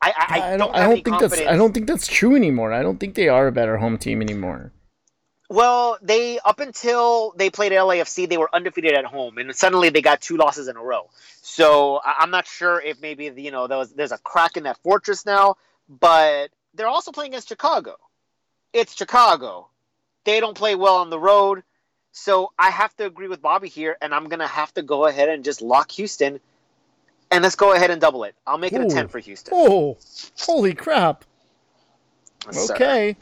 I, 0.05 0.13
I, 0.17 0.53
I, 0.53 0.57
don't, 0.59 0.75
I 0.75 0.83
don't 0.83 1.03
think 1.03 1.19
that's 1.19 1.41
I 1.41 1.57
don't 1.57 1.73
think 1.73 1.87
that's 1.87 2.07
true 2.07 2.37
anymore. 2.37 2.75
I 2.75 2.83
don't 2.83 3.01
think 3.01 3.15
they 3.15 3.29
are 3.29 3.47
a 3.47 3.53
better 3.53 3.79
home 3.79 3.97
team 3.97 4.21
anymore. 4.21 4.71
Well, 5.49 5.99
they 6.03 6.39
up 6.45 6.61
until 6.61 7.33
they 7.37 7.49
played 7.49 7.73
LAFC, 7.73 8.29
they 8.29 8.37
were 8.37 8.51
undefeated 8.53 8.93
at 8.93 9.07
home, 9.07 9.39
and 9.39 9.55
suddenly 9.55 9.89
they 9.89 10.03
got 10.03 10.21
two 10.21 10.37
losses 10.37 10.69
in 10.69 10.77
a 10.77 10.83
row. 10.83 11.09
So 11.43 12.01
I'm 12.05 12.31
not 12.31 12.47
sure 12.47 12.81
if 12.81 13.01
maybe 13.01 13.33
you 13.37 13.51
know 13.51 13.67
there 13.67 13.79
was, 13.79 13.93
there's 13.93 14.13
a 14.13 14.19
crack 14.19 14.57
in 14.57 14.65
that 14.65 14.79
fortress 14.83 15.25
now, 15.25 15.57
but 15.89 16.51
they're 16.75 16.89
also 16.89 17.11
playing 17.11 17.33
against 17.33 17.49
Chicago. 17.49 17.97
It's 18.73 18.95
Chicago. 18.95 19.69
They 20.25 20.41
don't 20.41 20.57
play 20.57 20.75
well 20.75 20.97
on 20.97 21.09
the 21.09 21.19
road, 21.19 21.63
so 22.15 22.53
I 22.57 22.71
have 22.71 22.97
to 22.97 23.07
agree 23.07 23.27
with 23.27 23.43
Bobby 23.43 23.69
here, 23.69 23.97
and 24.01 24.15
I'm 24.15 24.29
gonna 24.29 24.47
have 24.47 24.73
to 24.75 24.83
go 24.83 25.07
ahead 25.07 25.29
and 25.29 25.45
just 25.45 25.61
lock 25.61 25.91
Houston, 25.91 26.39
and 27.31 27.43
let's 27.43 27.57
go 27.57 27.75
ahead 27.75 27.91
and 27.91 28.01
double 28.01 28.23
it. 28.23 28.37
I'll 28.47 28.57
make 28.57 28.73
it 28.73 28.81
a 28.81 28.87
ten 28.87 29.09
for 29.09 29.19
Houston. 29.19 29.53
Oh, 29.55 29.99
holy 30.39 30.75
crap! 30.75 31.25
Yes, 32.47 32.67
sir. 32.69 32.75
Okay. 32.75 33.17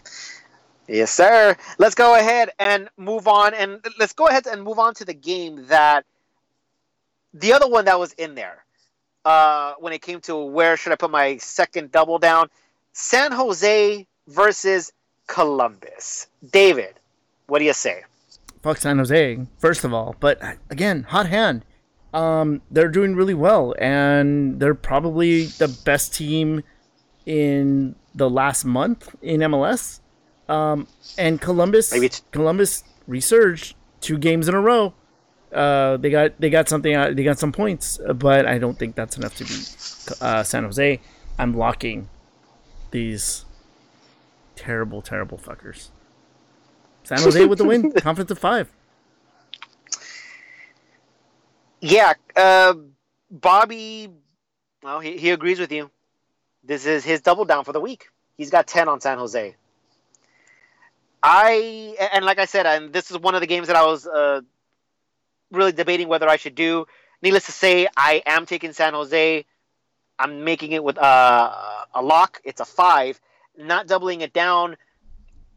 Yes, 0.87 1.11
sir. 1.11 1.57
Let's 1.79 1.95
go 1.95 2.15
ahead 2.15 2.51
and 2.59 2.91
move 2.99 3.27
on, 3.29 3.55
and 3.55 3.81
let's 3.99 4.13
go 4.13 4.27
ahead 4.27 4.47
and 4.47 4.63
move 4.63 4.79
on 4.79 4.93
to 4.97 5.07
the 5.07 5.15
game 5.15 5.67
that 5.69 6.05
the 7.33 7.55
other 7.55 7.69
one 7.69 7.87
that 7.87 7.99
was 7.99 8.13
in 8.13 8.35
there. 8.35 8.63
Uh, 9.25 9.75
when 9.79 9.95
it 9.95 10.03
came 10.03 10.21
to 10.21 10.37
where 10.37 10.77
should 10.77 10.93
I 10.93 10.97
put 10.97 11.11
my 11.11 11.39
second 11.39 11.93
double 11.93 12.19
down, 12.19 12.51
San 12.93 13.33
Jose 13.33 14.07
versus 14.29 14.93
Columbus. 15.29 16.27
David, 16.51 16.93
what 17.47 17.61
do 17.61 17.65
you 17.65 17.73
say? 17.73 18.03
Fuck 18.63 18.79
San 18.79 18.99
Jose, 18.99 19.47
first 19.59 19.85
of 19.85 19.93
all. 19.93 20.15
But 20.21 20.41
again, 20.71 21.05
hot 21.05 21.27
hand. 21.27 21.65
Um, 22.15 22.63
they're 22.71 22.89
doing 22.89 23.15
really 23.17 23.35
well, 23.35 23.75
and 23.79 24.61
they're 24.61 24.75
probably 24.75 25.47
the 25.47 25.69
best 25.85 26.15
team 26.15 26.63
in 27.27 27.97
the 28.15 28.29
last 28.29 28.65
month 28.65 29.15
in 29.23 29.41
MLS. 29.41 30.01
Um, 30.49 30.87
and 31.17 31.41
Columbus, 31.41 31.93
Columbus 32.31 32.85
resurged 33.07 33.75
two 34.01 34.19
games 34.19 34.49
in 34.49 34.55
a 34.55 34.61
row. 34.61 34.95
Uh, 35.53 35.97
they 35.97 36.11
got 36.11 36.41
they 36.41 36.51
got 36.51 36.69
something. 36.69 36.95
out 36.95 37.17
they 37.17 37.25
got 37.25 37.39
some 37.39 37.53
points, 37.53 37.99
but 38.15 38.47
I 38.47 38.59
don't 38.59 38.79
think 38.79 38.95
that's 38.95 39.17
enough 39.17 39.37
to 39.37 39.45
beat 39.45 40.09
uh, 40.21 40.43
San 40.43 40.65
Jose. 40.65 41.01
I'm 41.39 41.57
locking 41.57 42.09
these 42.91 43.45
terrible, 44.57 45.03
terrible 45.03 45.39
fuckers. 45.39 45.89
San 47.05 47.21
Jose 47.21 47.45
with 47.45 47.59
the 47.59 47.65
win, 47.65 47.93
confidence 47.97 48.31
of 48.31 48.39
five. 48.39 48.71
Yeah, 51.81 52.15
uh, 52.37 52.75
Bobby. 53.31 54.09
Well, 54.83 55.01
he, 55.01 55.17
he 55.17 55.31
agrees 55.31 55.59
with 55.59 55.73
you. 55.73 55.91
This 56.65 56.87
is 56.87 57.05
his 57.05 57.21
double 57.21 57.45
down 57.45 57.65
for 57.65 57.73
the 57.73 57.81
week. 57.81 58.09
He's 58.37 58.51
got 58.51 58.67
ten 58.67 58.89
on 58.89 59.01
San 59.01 59.19
Jose. 59.19 59.55
I 61.23 61.97
and 62.13 62.25
like 62.25 62.39
I 62.39 62.47
said, 62.47 62.67
and 62.67 62.93
this 62.93 63.11
is 63.11 63.19
one 63.19 63.35
of 63.35 63.41
the 63.41 63.47
games 63.47 63.69
that 63.69 63.77
I 63.77 63.85
was 63.85 64.07
uh, 64.07 64.41
really 65.51 65.73
debating 65.73 66.09
whether 66.09 66.29
I 66.29 66.37
should 66.37 66.55
do. 66.55 66.87
Needless 67.23 67.47
to 67.47 67.53
say, 67.53 67.87
I 67.97 68.23
am 68.27 68.47
taking 68.47 68.73
San 68.73 68.95
Jose. 68.95 69.45
I'm 70.19 70.45
making 70.45 70.73
it 70.73 70.83
with 70.83 70.99
uh, 70.99 71.53
a 71.95 72.03
lock. 72.03 72.41
It's 72.45 72.61
a 72.61 72.65
five, 72.65 73.21
not 73.57 73.87
doubling 73.87 74.21
it 74.21 74.33
down. 74.33 74.77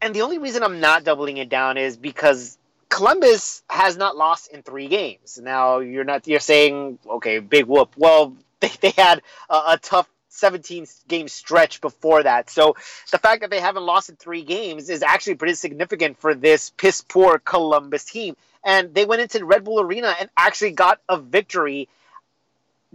And 0.02 0.14
the 0.14 0.22
only 0.22 0.38
reason 0.38 0.64
I'm 0.64 0.80
not 0.80 1.04
doubling 1.04 1.38
it 1.38 1.50
down 1.50 1.78
is 1.78 1.98
because 1.98 2.58
Columbus 2.90 3.64
has 3.70 3.98
not 3.98 4.16
lost 4.16 4.50
in 4.52 4.62
three 4.62 4.88
games. 4.88 5.40
Now 5.42 5.80
you're 5.80 6.04
not 6.04 6.28
you're 6.28 6.40
saying 6.40 7.00
okay, 7.10 7.40
big 7.40 7.66
whoop. 7.66 7.94
Well, 7.98 8.36
they, 8.60 8.72
they 8.82 8.92
had 8.92 9.22
a, 9.50 9.56
a 9.70 9.80
tough 9.82 10.10
17 10.30 10.86
game 11.08 11.28
stretch 11.28 11.82
before 11.82 12.24
that. 12.24 12.50
So 12.50 12.76
the 13.12 13.18
fact 13.18 13.42
that 13.42 13.50
they 13.50 13.60
haven't 13.60 13.84
lost 13.84 14.10
in 14.10 14.16
three 14.16 14.44
games 14.44 14.90
is 14.90 15.02
actually 15.02 15.36
pretty 15.36 15.56
significant 15.56 16.20
for 16.20 16.36
this 16.36 16.72
piss 16.72 17.02
poor 17.02 17.40
Columbus 17.40 18.06
team. 18.06 18.36
And 18.64 18.94
they 18.94 19.06
went 19.06 19.22
into 19.22 19.46
Red 19.46 19.64
Bull 19.64 19.80
Arena 19.80 20.14
and 20.20 20.30
actually 20.36 20.72
got 20.72 21.00
a 21.08 21.18
victory. 21.18 21.88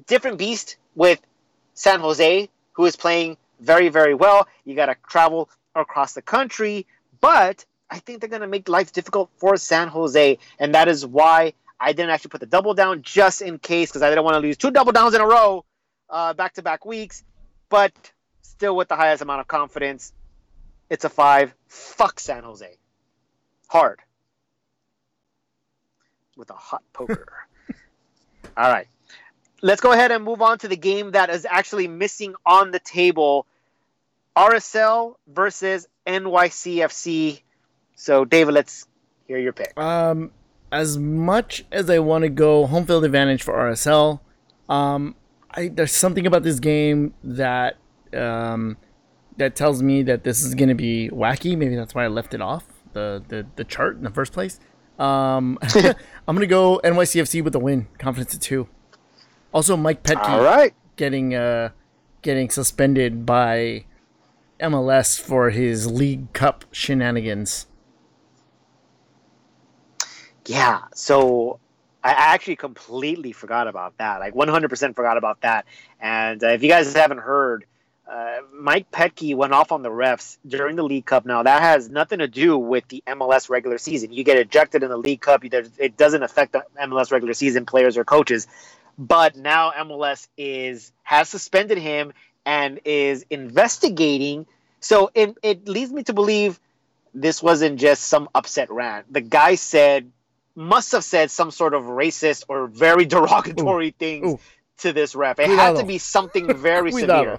Different 0.07 0.39
beast 0.39 0.77
with 0.95 1.21
San 1.75 2.01
Jose, 2.01 2.49
who 2.73 2.85
is 2.85 2.97
playing 2.97 3.37
very, 3.61 3.89
very 3.89 4.15
well. 4.15 4.49
You 4.65 4.75
got 4.75 4.87
to 4.87 4.97
travel 5.09 5.49
across 5.75 6.15
the 6.15 6.23
country, 6.23 6.87
but 7.21 7.65
I 7.91 7.99
think 7.99 8.21
they're 8.21 8.29
going 8.29 8.43
to 8.43 8.49
make 8.49 8.69
life 8.69 8.93
difficult 8.93 9.31
for 9.37 9.57
San 9.57 9.89
Jose. 9.89 10.39
And 10.59 10.75
that 10.75 10.89
is 10.89 11.07
why 11.07 11.55
I 11.79 11.93
didn't 11.93 12.11
actually 12.11 12.31
put 12.31 12.41
the 12.41 12.47
double 12.47 12.75
down 12.75 13.03
just 13.03 13.43
in 13.43 13.59
case 13.59 13.91
because 13.91 14.03
I 14.03 14.11
didn't 14.11 14.25
want 14.25 14.35
to 14.35 14.41
lose 14.41 14.57
two 14.57 14.71
double 14.71 14.93
downs 14.93 15.15
in 15.15 15.21
a 15.21 15.27
row 15.27 15.65
back 16.09 16.55
to 16.55 16.63
back 16.63 16.85
weeks 16.85 17.25
but 17.71 17.93
still 18.43 18.77
with 18.77 18.89
the 18.89 18.97
highest 18.97 19.23
amount 19.23 19.41
of 19.41 19.49
confidence. 19.49 20.13
It's 20.91 21.05
a 21.07 21.09
five. 21.09 21.55
Fuck 21.69 22.21
San 22.21 22.43
Jose. 22.43 22.77
Hard. 23.69 24.01
With 26.37 26.51
a 26.51 26.55
hot 26.55 26.83
poker. 26.93 27.33
All 28.57 28.71
right. 28.71 28.89
Let's 29.63 29.81
go 29.81 29.93
ahead 29.93 30.11
and 30.11 30.25
move 30.25 30.43
on 30.43 30.59
to 30.59 30.69
the 30.69 30.77
game 30.77 31.13
that 31.13 31.31
is 31.31 31.47
actually 31.49 31.87
missing 31.87 32.35
on 32.45 32.71
the 32.71 32.81
table 32.81 33.47
RSL 34.41 35.17
versus 35.27 35.87
NYCFC. 36.07 37.43
So, 37.95 38.25
David, 38.25 38.55
let's 38.55 38.87
hear 39.27 39.37
your 39.37 39.53
pick. 39.53 39.79
Um, 39.79 40.31
as 40.73 40.97
much 40.97 41.67
as 41.71 41.91
I 41.91 41.99
want 41.99 42.23
to 42.23 42.31
go 42.31 42.67
home 42.67 42.87
field 42.87 43.05
advantage 43.05 43.43
for 43.43 43.53
RSL, 43.53 44.21
um, 44.71 45.15
I, 45.51 45.69
there's 45.69 45.93
something 45.93 46.27
about 46.27 46.43
this 46.43 46.59
game 46.59 47.13
that 47.23 47.77
um, 48.15 48.79
that 49.37 49.57
tells 49.57 49.83
me 49.83 50.03
that 50.05 50.25
this 50.25 50.43
is 50.43 50.55
going 50.55 50.71
to 50.71 50.75
be 50.75 51.11
wacky. 51.13 51.55
Maybe 51.55 51.77
that's 51.77 51.95
why 51.95 52.05
I 52.05 52.09
left 52.09 52.33
it 52.33 52.41
off 52.41 52.65
the 52.95 53.23
the, 53.29 53.47
the 53.57 53.65
chart 53.65 53.97
in 53.99 54.05
the 54.05 54.11
first 54.11 54.33
place. 54.33 54.59
Um, 54.99 55.59
I'm 55.75 56.35
going 56.35 56.41
to 56.41 56.47
go 56.47 56.81
NYCFC 56.83 57.45
with 57.45 57.53
the 57.53 57.61
win, 57.61 57.89
confidence 57.99 58.35
at 58.35 58.41
two. 58.41 58.69
Also, 59.53 59.77
Mike 59.77 60.03
Petke 60.03 60.27
All 60.27 60.43
right. 60.43 60.73
getting 60.97 61.35
uh, 61.35 61.71
getting 62.23 62.49
suspended 62.49 63.27
by 63.27 63.85
MLS 64.61 65.21
for 65.21 65.51
his 65.51 65.91
League 65.91 66.33
Cup 66.33 66.65
shenanigans. 66.73 67.67
Yeah, 70.47 70.83
so 70.95 71.61
I 72.03 72.11
actually 72.11 72.57
completely 72.57 73.33
forgot 73.33 73.69
about 73.69 73.99
that. 73.99 74.21
Like 74.21 74.35
100% 74.35 74.97
forgot 74.97 75.17
about 75.17 75.43
that. 75.43 75.67
And 76.01 76.43
uh, 76.43 76.49
if 76.49 76.63
you 76.63 76.69
guys 76.69 76.93
haven't 76.95 77.19
heard, 77.19 77.67
uh, 78.11 78.39
Mike 78.53 78.91
Petke 78.91 79.37
went 79.37 79.53
off 79.53 79.71
on 79.71 79.83
the 79.83 79.91
refs 79.91 80.39
during 80.47 80.75
the 80.77 80.83
League 80.83 81.07
Cup. 81.07 81.25
Now 81.25 81.45
that 81.45 81.63
has 81.63 81.89
nothing 81.89 82.19
to 82.19 82.27
do 82.27 82.59
with 82.59 82.89
the 82.89 83.05
MLS 83.07 83.49
regular 83.49 83.79
season. 83.79 84.13
You 84.13 84.25
get 84.25 84.37
ejected 84.37 84.83
in 84.83 84.89
the 84.89 84.97
League 84.97 85.21
Cup; 85.21 85.45
it 85.45 85.97
doesn't 85.97 86.23
affect 86.23 86.53
the 86.53 86.65
MLS 86.83 87.13
regular 87.13 87.35
season 87.35 87.67
players 87.67 87.97
or 87.97 88.05
coaches. 88.05 88.49
But 88.99 89.37
now 89.37 89.71
MLS 89.71 90.27
is 90.37 90.93
has 91.05 91.29
suspended 91.29 91.79
him 91.79 92.13
and 92.45 92.81
is 92.85 93.25
investigating. 93.31 94.47
So 94.81 95.11
it, 95.15 95.37
it 95.43 95.69
leads 95.69 95.93
me 95.93 96.03
to 96.05 96.13
believe 96.13 96.59
this 97.15 97.43
wasn't 97.43 97.79
just 97.79 98.05
some 98.05 98.29
upset 98.35 98.71
rant. 98.71 99.13
The 99.13 99.21
guy 99.21 99.57
said 99.57 100.11
must 100.55 100.93
have 100.93 101.05
said 101.05 101.31
some 101.31 101.51
sort 101.51 101.75
of 101.75 101.85
racist 101.85 102.45
or 102.49 102.67
very 102.67 103.05
derogatory 103.15 103.89
Ooh. 103.89 103.93
things 103.99 104.27
Ooh. 104.27 104.41
to 104.79 104.93
this 104.93 105.15
ref. 105.15 105.39
It 105.39 105.47
Cuidado. 105.47 105.75
had 105.75 105.81
to 105.81 105.87
be 105.87 105.99
something 105.99 106.55
very 106.57 106.93
severe. 107.05 107.39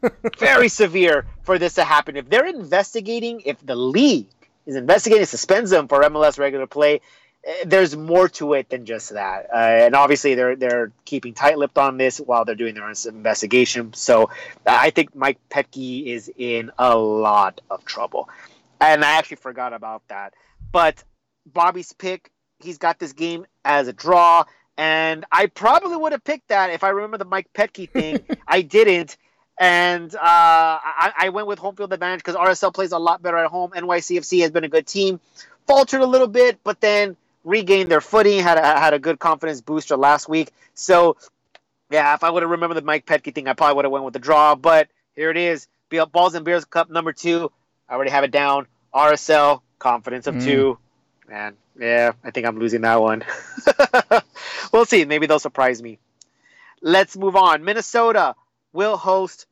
very 0.38 0.68
severe 0.68 1.26
for 1.42 1.58
this 1.58 1.74
to 1.74 1.84
happen. 1.84 2.16
If 2.16 2.28
they're 2.28 2.46
investigating, 2.46 3.42
if 3.44 3.64
the 3.64 3.74
league 3.74 4.28
is 4.66 4.76
investigating, 4.76 5.26
suspends 5.26 5.70
them 5.70 5.88
for 5.88 6.02
MLS 6.02 6.38
regular 6.38 6.66
play, 6.66 7.00
there's 7.64 7.96
more 7.96 8.28
to 8.28 8.54
it 8.54 8.68
than 8.68 8.84
just 8.84 9.10
that. 9.10 9.46
Uh, 9.52 9.56
and 9.56 9.94
obviously, 9.94 10.34
they're 10.34 10.56
they're 10.56 10.92
keeping 11.04 11.34
tight-lipped 11.34 11.78
on 11.78 11.96
this 11.96 12.18
while 12.18 12.44
they're 12.44 12.54
doing 12.54 12.74
their 12.74 12.84
own 12.84 12.94
investigation. 13.06 13.94
So 13.94 14.30
I 14.66 14.90
think 14.90 15.14
Mike 15.14 15.38
Petke 15.50 16.06
is 16.06 16.30
in 16.36 16.70
a 16.78 16.96
lot 16.96 17.60
of 17.70 17.84
trouble. 17.84 18.28
And 18.80 19.04
I 19.04 19.12
actually 19.12 19.38
forgot 19.38 19.72
about 19.72 20.02
that. 20.08 20.34
But 20.70 21.02
Bobby's 21.46 21.92
pick, 21.92 22.30
he's 22.58 22.78
got 22.78 22.98
this 22.98 23.12
game 23.12 23.46
as 23.64 23.88
a 23.88 23.92
draw. 23.92 24.44
And 24.76 25.24
I 25.32 25.46
probably 25.46 25.96
would 25.96 26.12
have 26.12 26.22
picked 26.22 26.48
that 26.48 26.70
if 26.70 26.84
I 26.84 26.90
remember 26.90 27.18
the 27.18 27.24
Mike 27.24 27.48
Petke 27.52 27.90
thing. 27.90 28.20
I 28.46 28.62
didn't. 28.62 29.16
And 29.58 30.14
uh, 30.14 30.18
I, 30.22 31.12
I, 31.18 31.28
went 31.30 31.48
with 31.48 31.58
home 31.58 31.74
field 31.74 31.92
advantage 31.92 32.20
because 32.20 32.36
RSL 32.36 32.72
plays 32.72 32.92
a 32.92 32.98
lot 32.98 33.20
better 33.20 33.38
at 33.38 33.50
home. 33.50 33.72
NYCFC 33.72 34.42
has 34.42 34.52
been 34.52 34.62
a 34.62 34.68
good 34.68 34.86
team, 34.86 35.18
faltered 35.66 36.00
a 36.00 36.06
little 36.06 36.28
bit, 36.28 36.60
but 36.62 36.80
then 36.80 37.16
regained 37.48 37.90
their 37.90 38.00
footing. 38.00 38.40
Had 38.40 38.58
a, 38.58 38.62
had 38.62 38.94
a 38.94 38.98
good 38.98 39.18
confidence 39.18 39.60
booster 39.60 39.96
last 39.96 40.28
week. 40.28 40.52
So, 40.74 41.16
yeah, 41.90 42.14
if 42.14 42.22
I 42.22 42.30
would 42.30 42.42
have 42.42 42.50
remembered 42.50 42.76
the 42.76 42.82
Mike 42.82 43.06
Petke 43.06 43.34
thing, 43.34 43.48
I 43.48 43.54
probably 43.54 43.76
would 43.76 43.84
have 43.86 43.92
went 43.92 44.04
with 44.04 44.12
the 44.14 44.20
draw. 44.20 44.54
But 44.54 44.88
here 45.16 45.30
it 45.30 45.36
is: 45.36 45.66
Balls 46.12 46.34
and 46.34 46.44
Beers 46.44 46.64
Cup 46.64 46.90
number 46.90 47.12
two. 47.12 47.50
I 47.88 47.94
already 47.94 48.10
have 48.10 48.24
it 48.24 48.30
down. 48.30 48.66
RSL 48.94 49.62
confidence 49.78 50.26
of 50.26 50.36
mm. 50.36 50.44
two. 50.44 50.78
Man, 51.28 51.54
yeah, 51.78 52.12
I 52.24 52.30
think 52.30 52.46
I'm 52.46 52.58
losing 52.58 52.82
that 52.82 53.00
one. 53.00 53.24
we'll 54.72 54.84
see. 54.84 55.04
Maybe 55.04 55.26
they'll 55.26 55.38
surprise 55.38 55.82
me. 55.82 55.98
Let's 56.80 57.16
move 57.16 57.36
on. 57.36 57.64
Minnesota 57.64 58.34
will 58.72 58.96
host 58.96 59.46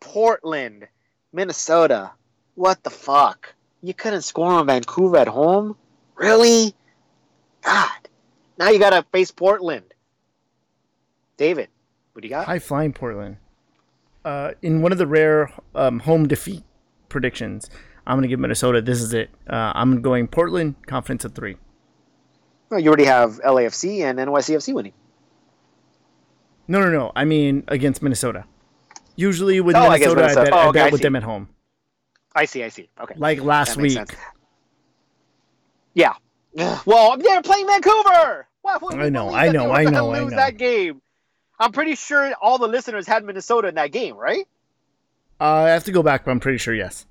Portland. 0.00 0.88
Minnesota. 1.32 2.12
What 2.54 2.82
the 2.82 2.90
fuck? 2.90 3.54
You 3.82 3.94
couldn't 3.94 4.22
score 4.22 4.52
on 4.52 4.66
Vancouver 4.66 5.16
at 5.16 5.28
home? 5.28 5.76
Really? 6.16 6.74
God. 7.62 8.08
Now 8.58 8.70
you 8.70 8.78
got 8.78 8.90
to 8.90 9.04
face 9.12 9.30
Portland. 9.30 9.94
David, 11.36 11.68
what 12.12 12.22
do 12.22 12.28
you 12.28 12.34
got? 12.34 12.46
High 12.46 12.58
flying 12.58 12.92
Portland. 12.92 13.38
Uh, 14.24 14.52
in 14.62 14.82
one 14.82 14.92
of 14.92 14.98
the 14.98 15.06
rare 15.06 15.52
um, 15.74 16.00
home 16.00 16.28
defeat 16.28 16.62
predictions, 17.08 17.68
I'm 18.06 18.16
going 18.16 18.22
to 18.22 18.28
give 18.28 18.38
Minnesota. 18.38 18.80
This 18.80 19.00
is 19.00 19.12
it. 19.12 19.30
Uh, 19.48 19.72
I'm 19.74 20.02
going 20.02 20.28
Portland. 20.28 20.74
Confidence 20.86 21.24
of 21.24 21.34
three. 21.34 21.56
Well, 22.70 22.80
you 22.80 22.88
already 22.88 23.04
have 23.04 23.40
LAFC 23.40 24.00
and 24.00 24.18
NYCFC 24.18 24.74
winning. 24.74 24.92
No, 26.68 26.80
no, 26.80 26.90
no. 26.90 27.12
I 27.14 27.24
mean 27.24 27.64
against 27.68 28.02
Minnesota. 28.02 28.44
Usually 29.16 29.60
with 29.60 29.76
oh, 29.76 29.90
Minnesota, 29.90 30.10
I, 30.10 30.14
Minnesota. 30.14 30.40
I 30.40 30.44
bet, 30.44 30.52
oh, 30.52 30.68
okay, 30.68 30.80
I 30.80 30.84
bet 30.84 30.88
I 30.88 30.92
with 30.92 31.02
them 31.02 31.16
at 31.16 31.22
home. 31.22 31.48
I 32.34 32.44
see. 32.46 32.64
I 32.64 32.68
see. 32.68 32.88
Okay. 33.00 33.14
Like 33.18 33.42
last 33.42 33.76
week. 33.76 33.92
Sense. 33.92 34.12
Yeah. 35.94 36.14
Well, 36.54 37.12
I'm 37.12 37.20
they're 37.20 37.42
playing 37.42 37.66
Vancouver. 37.66 38.46
I 38.64 39.08
know. 39.08 39.34
I 39.34 39.50
know. 39.50 39.72
I 39.72 39.84
know. 39.84 40.12
I 40.12 40.18
know. 40.20 40.30
that 40.30 40.56
game. 40.56 41.00
I'm 41.58 41.72
pretty 41.72 41.94
sure 41.94 42.32
all 42.40 42.58
the 42.58 42.68
listeners 42.68 43.06
had 43.06 43.24
Minnesota 43.24 43.68
in 43.68 43.76
that 43.76 43.92
game, 43.92 44.16
right? 44.16 44.46
Uh, 45.40 45.44
I 45.44 45.68
have 45.70 45.84
to 45.84 45.92
go 45.92 46.02
back, 46.02 46.24
but 46.24 46.30
I'm 46.30 46.40
pretty 46.40 46.58
sure 46.58 46.74
yes. 46.74 47.06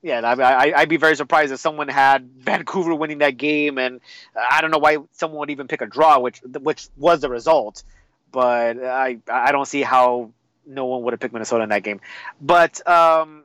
Yeah, 0.00 0.20
I, 0.20 0.80
would 0.80 0.88
be 0.88 0.96
very 0.96 1.16
surprised 1.16 1.52
if 1.52 1.58
someone 1.58 1.88
had 1.88 2.30
Vancouver 2.38 2.94
winning 2.94 3.18
that 3.18 3.36
game, 3.36 3.78
and 3.78 4.00
I 4.36 4.60
don't 4.60 4.70
know 4.70 4.78
why 4.78 4.98
someone 5.12 5.40
would 5.40 5.50
even 5.50 5.66
pick 5.66 5.80
a 5.80 5.86
draw, 5.86 6.18
which 6.18 6.40
which 6.40 6.88
was 6.96 7.20
the 7.20 7.28
result. 7.28 7.82
But 8.30 8.82
I 8.82 9.18
I 9.28 9.52
don't 9.52 9.66
see 9.66 9.82
how 9.82 10.30
no 10.66 10.86
one 10.86 11.02
would 11.02 11.14
have 11.14 11.20
picked 11.20 11.32
Minnesota 11.32 11.64
in 11.64 11.70
that 11.70 11.82
game. 11.82 12.00
But 12.40 12.86
um, 12.86 13.44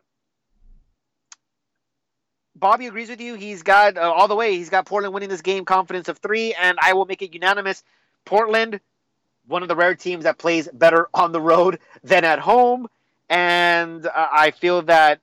Bobby 2.55 2.87
agrees 2.87 3.09
with 3.09 3.21
you. 3.21 3.35
He's 3.35 3.63
got 3.63 3.97
uh, 3.97 4.01
all 4.01 4.27
the 4.27 4.35
way. 4.35 4.55
He's 4.55 4.69
got 4.69 4.85
Portland 4.85 5.13
winning 5.13 5.29
this 5.29 5.41
game, 5.41 5.65
confidence 5.65 6.07
of 6.07 6.19
three, 6.19 6.53
and 6.53 6.77
I 6.81 6.93
will 6.93 7.05
make 7.05 7.21
it 7.21 7.33
unanimous. 7.33 7.83
Portland, 8.25 8.79
one 9.47 9.63
of 9.63 9.69
the 9.69 9.75
rare 9.75 9.95
teams 9.95 10.23
that 10.23 10.37
plays 10.37 10.67
better 10.71 11.07
on 11.13 11.31
the 11.31 11.41
road 11.41 11.79
than 12.03 12.23
at 12.25 12.39
home, 12.39 12.87
and 13.29 14.05
uh, 14.05 14.11
I 14.15 14.51
feel 14.51 14.83
that 14.83 15.19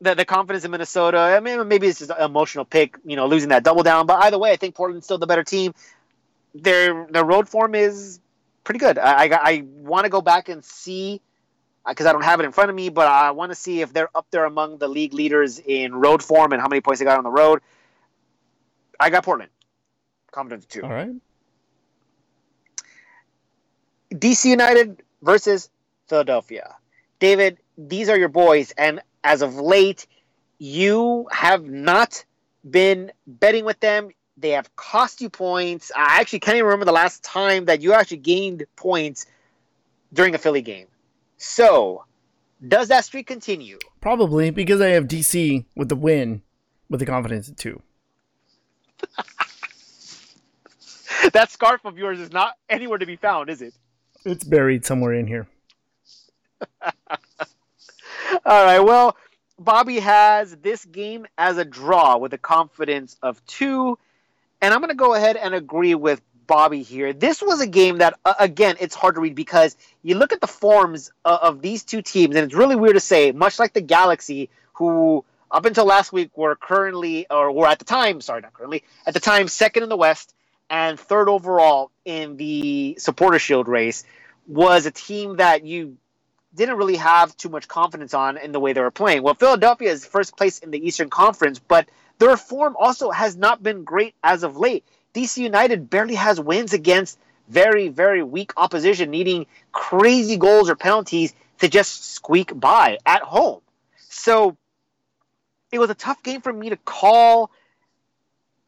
the, 0.00 0.14
the 0.14 0.24
confidence 0.24 0.64
in 0.64 0.70
Minnesota. 0.70 1.18
I 1.18 1.40
mean, 1.40 1.66
maybe 1.68 1.86
it's 1.86 2.00
just 2.00 2.10
an 2.10 2.22
emotional 2.22 2.64
pick, 2.64 2.98
you 3.04 3.16
know, 3.16 3.26
losing 3.26 3.50
that 3.50 3.62
double 3.62 3.82
down. 3.82 4.06
But 4.06 4.22
either 4.24 4.38
way, 4.38 4.52
I 4.52 4.56
think 4.56 4.74
Portland's 4.74 5.06
still 5.06 5.18
the 5.18 5.26
better 5.26 5.44
team. 5.44 5.74
Their 6.54 7.06
their 7.06 7.24
road 7.24 7.48
form 7.48 7.74
is 7.74 8.20
pretty 8.64 8.78
good. 8.78 8.98
I 8.98 9.24
I, 9.24 9.38
I 9.42 9.64
want 9.66 10.04
to 10.04 10.10
go 10.10 10.20
back 10.20 10.48
and 10.48 10.64
see 10.64 11.20
Uh, 11.84 11.90
because 11.90 12.06
I 12.06 12.12
don't 12.12 12.24
have 12.24 12.38
it 12.40 12.44
in 12.44 12.52
front 12.52 12.70
of 12.70 12.76
me, 12.76 12.90
but 12.90 13.08
I 13.08 13.32
want 13.32 13.50
to 13.50 13.56
see 13.56 13.80
if 13.80 13.92
they're 13.92 14.08
up 14.14 14.26
there 14.30 14.44
among 14.44 14.78
the 14.78 14.88
league 14.88 15.12
leaders 15.12 15.58
in 15.58 15.94
road 15.94 16.22
form 16.22 16.52
and 16.52 16.62
how 16.62 16.68
many 16.68 16.80
points 16.80 17.00
they 17.00 17.04
got 17.04 17.18
on 17.18 17.24
the 17.24 17.30
road. 17.30 17.60
I 19.00 19.10
got 19.10 19.24
Portland. 19.24 19.50
Confidence 20.30 20.66
two. 20.66 20.82
All 20.82 20.90
right. 20.90 21.10
DC 24.12 24.44
United 24.44 25.02
versus 25.22 25.70
Philadelphia. 26.08 26.76
David, 27.18 27.58
these 27.78 28.08
are 28.08 28.18
your 28.18 28.28
boys, 28.28 28.72
and 28.72 29.00
as 29.24 29.42
of 29.42 29.56
late, 29.56 30.06
you 30.58 31.28
have 31.32 31.64
not 31.64 32.24
been 32.68 33.12
betting 33.26 33.64
with 33.64 33.80
them. 33.80 34.10
They 34.36 34.50
have 34.50 34.74
cost 34.76 35.20
you 35.20 35.30
points. 35.30 35.90
I 35.94 36.20
actually 36.20 36.40
can't 36.40 36.56
even 36.56 36.66
remember 36.66 36.84
the 36.84 36.92
last 36.92 37.22
time 37.22 37.66
that 37.66 37.80
you 37.80 37.92
actually 37.92 38.18
gained 38.18 38.64
points 38.76 39.26
during 40.12 40.34
a 40.34 40.38
Philly 40.38 40.62
game. 40.62 40.86
So, 41.42 42.04
does 42.66 42.88
that 42.88 43.04
streak 43.04 43.26
continue? 43.26 43.78
Probably 44.00 44.50
because 44.50 44.80
I 44.80 44.90
have 44.90 45.08
DC 45.08 45.64
with 45.74 45.88
the 45.88 45.96
win 45.96 46.42
with 46.88 47.00
the 47.00 47.06
confidence 47.06 47.48
of 47.48 47.56
two. 47.56 47.82
that 51.32 51.50
scarf 51.50 51.84
of 51.84 51.98
yours 51.98 52.20
is 52.20 52.30
not 52.30 52.54
anywhere 52.70 52.98
to 52.98 53.06
be 53.06 53.16
found, 53.16 53.50
is 53.50 53.60
it? 53.60 53.74
It's 54.24 54.44
buried 54.44 54.86
somewhere 54.86 55.14
in 55.14 55.26
here. 55.26 55.48
All 56.80 56.92
right. 58.46 58.78
Well, 58.78 59.16
Bobby 59.58 59.98
has 59.98 60.56
this 60.58 60.84
game 60.84 61.26
as 61.36 61.58
a 61.58 61.64
draw 61.64 62.18
with 62.18 62.32
a 62.34 62.38
confidence 62.38 63.16
of 63.20 63.44
two. 63.46 63.98
And 64.60 64.72
I'm 64.72 64.78
going 64.78 64.90
to 64.90 64.94
go 64.94 65.14
ahead 65.14 65.36
and 65.36 65.56
agree 65.56 65.96
with 65.96 66.22
Bobby 66.46 66.82
here. 66.82 67.12
This 67.12 67.40
was 67.42 67.60
a 67.60 67.66
game 67.66 67.98
that, 67.98 68.18
uh, 68.24 68.34
again, 68.38 68.76
it's 68.80 68.94
hard 68.94 69.14
to 69.14 69.20
read 69.20 69.34
because 69.34 69.76
you 70.02 70.16
look 70.16 70.32
at 70.32 70.40
the 70.40 70.46
forms 70.46 71.10
uh, 71.24 71.38
of 71.42 71.62
these 71.62 71.84
two 71.84 72.02
teams, 72.02 72.36
and 72.36 72.44
it's 72.44 72.54
really 72.54 72.76
weird 72.76 72.94
to 72.94 73.00
say, 73.00 73.32
much 73.32 73.58
like 73.58 73.72
the 73.72 73.80
Galaxy, 73.80 74.50
who 74.74 75.24
up 75.50 75.64
until 75.66 75.84
last 75.84 76.12
week 76.12 76.36
were 76.36 76.56
currently, 76.56 77.26
or 77.30 77.52
were 77.52 77.66
at 77.66 77.78
the 77.78 77.84
time, 77.84 78.20
sorry, 78.20 78.40
not 78.40 78.52
currently, 78.54 78.82
at 79.06 79.14
the 79.14 79.20
time, 79.20 79.48
second 79.48 79.82
in 79.82 79.88
the 79.88 79.96
West 79.96 80.34
and 80.70 80.98
third 80.98 81.28
overall 81.28 81.90
in 82.04 82.36
the 82.36 82.96
supporter 82.98 83.38
shield 83.38 83.68
race, 83.68 84.04
was 84.46 84.86
a 84.86 84.90
team 84.90 85.36
that 85.36 85.64
you 85.64 85.96
didn't 86.54 86.76
really 86.76 86.96
have 86.96 87.36
too 87.36 87.48
much 87.48 87.68
confidence 87.68 88.14
on 88.14 88.36
in 88.36 88.52
the 88.52 88.60
way 88.60 88.72
they 88.72 88.80
were 88.80 88.90
playing. 88.90 89.22
Well, 89.22 89.34
Philadelphia 89.34 89.90
is 89.90 90.04
first 90.04 90.36
place 90.36 90.58
in 90.58 90.70
the 90.70 90.86
Eastern 90.86 91.10
Conference, 91.10 91.58
but 91.58 91.88
their 92.18 92.36
form 92.36 92.76
also 92.78 93.10
has 93.10 93.36
not 93.36 93.62
been 93.62 93.84
great 93.84 94.14
as 94.22 94.42
of 94.42 94.56
late. 94.56 94.84
DC 95.14 95.38
United 95.38 95.90
barely 95.90 96.14
has 96.14 96.40
wins 96.40 96.72
against 96.72 97.18
very, 97.48 97.88
very 97.88 98.22
weak 98.22 98.52
opposition, 98.56 99.10
needing 99.10 99.46
crazy 99.72 100.36
goals 100.36 100.70
or 100.70 100.76
penalties 100.76 101.34
to 101.58 101.68
just 101.68 102.12
squeak 102.14 102.58
by 102.58 102.98
at 103.04 103.22
home. 103.22 103.60
So 104.08 104.56
it 105.70 105.78
was 105.78 105.90
a 105.90 105.94
tough 105.94 106.22
game 106.22 106.40
for 106.40 106.52
me 106.52 106.70
to 106.70 106.76
call. 106.76 107.50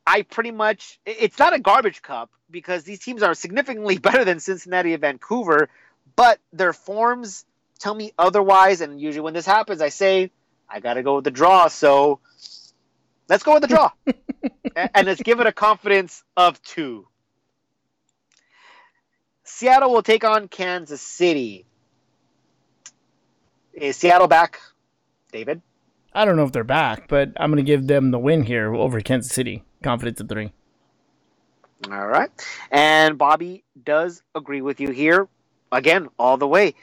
I 0.07 0.22
pretty 0.22 0.50
much, 0.50 1.00
it's 1.07 1.38
not 1.38 1.54
a 1.54 1.59
garbage 1.59 2.02
cup 2.02 2.30
because 2.50 2.85
these 2.85 3.00
teams 3.00 3.22
are 3.22 3.35
significantly 3.35 3.98
better 4.09 4.24
than 4.24 4.40
Cincinnati 4.40 4.92
and 4.92 5.00
Vancouver, 5.00 5.68
but 6.16 6.38
their 6.52 6.72
forms 6.72 7.44
tell 7.78 7.94
me 7.94 8.12
otherwise. 8.18 8.80
And 8.80 9.00
usually 9.00 9.22
when 9.22 9.35
this 9.35 9.46
happens, 9.46 9.80
I 9.80 9.88
say, 9.88 10.30
I 10.68 10.80
got 10.80 10.94
to 10.94 11.02
go 11.02 11.16
with 11.16 11.24
the 11.24 11.30
draw. 11.30 11.68
So 11.68 12.20
let's 13.28 13.42
go 13.42 13.54
with 13.54 13.62
the 13.62 13.68
draw. 13.68 13.90
and 14.77 15.07
let's 15.07 15.23
give 15.23 15.41
it 15.41 15.47
a 15.47 15.53
confidence 15.53 16.23
of 16.37 16.63
two. 16.63 17.07
Seattle 19.45 19.93
will 19.93 20.03
take 20.03 20.25
on 20.25 20.49
Kansas 20.49 21.03
City. 21.03 21.67
Is 23.73 23.97
Seattle 23.97 24.29
back, 24.29 24.61
David? 25.33 25.61
I 26.13 26.25
don't 26.25 26.37
know 26.37 26.45
if 26.45 26.53
they're 26.53 26.65
back, 26.65 27.09
but 27.09 27.33
I'm 27.37 27.51
going 27.51 27.65
to 27.65 27.69
give 27.69 27.87
them 27.87 28.11
the 28.11 28.19
win 28.19 28.45
here 28.45 28.75
over 28.75 29.01
Kansas 29.01 29.33
City. 29.33 29.65
Confidence 29.83 30.21
of 30.21 30.29
three. 30.29 30.53
All 31.91 32.07
right. 32.07 32.31
And 32.71 33.19
Bobby 33.19 33.65
does 33.85 34.23
agree 34.35 34.63
with 34.63 34.81
you 34.81 34.91
here. 34.91 35.29
Again, 35.73 36.09
all 36.19 36.37
the 36.37 36.47
way. 36.47 36.75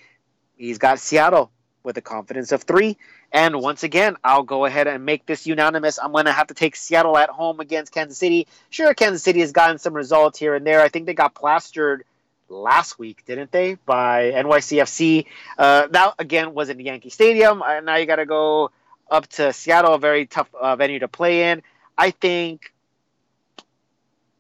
He's 0.58 0.78
got 0.78 1.00
Seattle 1.00 1.52
with 1.84 1.98
a 1.98 2.02
confidence 2.02 2.52
of 2.52 2.64
three. 2.64 2.98
And 3.32 3.62
once 3.62 3.84
again, 3.84 4.18
I'll 4.24 4.44
go 4.44 4.66
ahead 4.66 4.88
and 4.88 5.06
make 5.06 5.26
this 5.26 5.48
unanimous. 5.48 6.00
I'm 6.00 6.12
going 6.12 6.26
to 6.26 6.32
have 6.32 6.48
to 6.48 6.54
take 6.54 6.76
Seattle 6.76 7.18
at 7.18 7.30
home 7.30 7.60
against 7.60 7.94
Kansas 7.94 8.18
City. 8.18 8.48
Sure, 8.70 8.94
Kansas 8.94 9.24
City 9.24 9.40
has 9.40 9.52
gotten 9.52 9.78
some 9.78 9.94
results 9.94 10.38
here 10.38 10.56
and 10.56 10.66
there. 10.66 10.82
I 10.82 10.90
think 10.90 11.06
they 11.06 11.14
got 11.14 11.34
plastered 11.34 12.04
last 12.50 13.00
week, 13.00 13.24
didn't 13.26 13.52
they, 13.52 13.76
by 13.86 14.32
NYCFC? 14.32 15.26
Uh, 15.58 15.88
that, 15.88 16.16
again, 16.20 16.54
was 16.54 16.70
in 16.70 16.78
the 16.78 16.84
Yankee 16.84 17.10
Stadium. 17.10 17.64
And 17.66 17.86
now 17.86 17.96
you 17.96 18.06
got 18.06 18.18
to 18.18 18.26
go 18.26 18.72
up 19.10 19.28
to 19.28 19.54
Seattle, 19.54 19.96
a 19.96 20.00
very 20.00 20.26
tough 20.26 20.50
uh, 20.54 20.76
venue 20.76 21.00
to 21.00 21.08
play 21.08 21.52
in. 21.52 21.62
I 21.98 22.12
think 22.12 22.74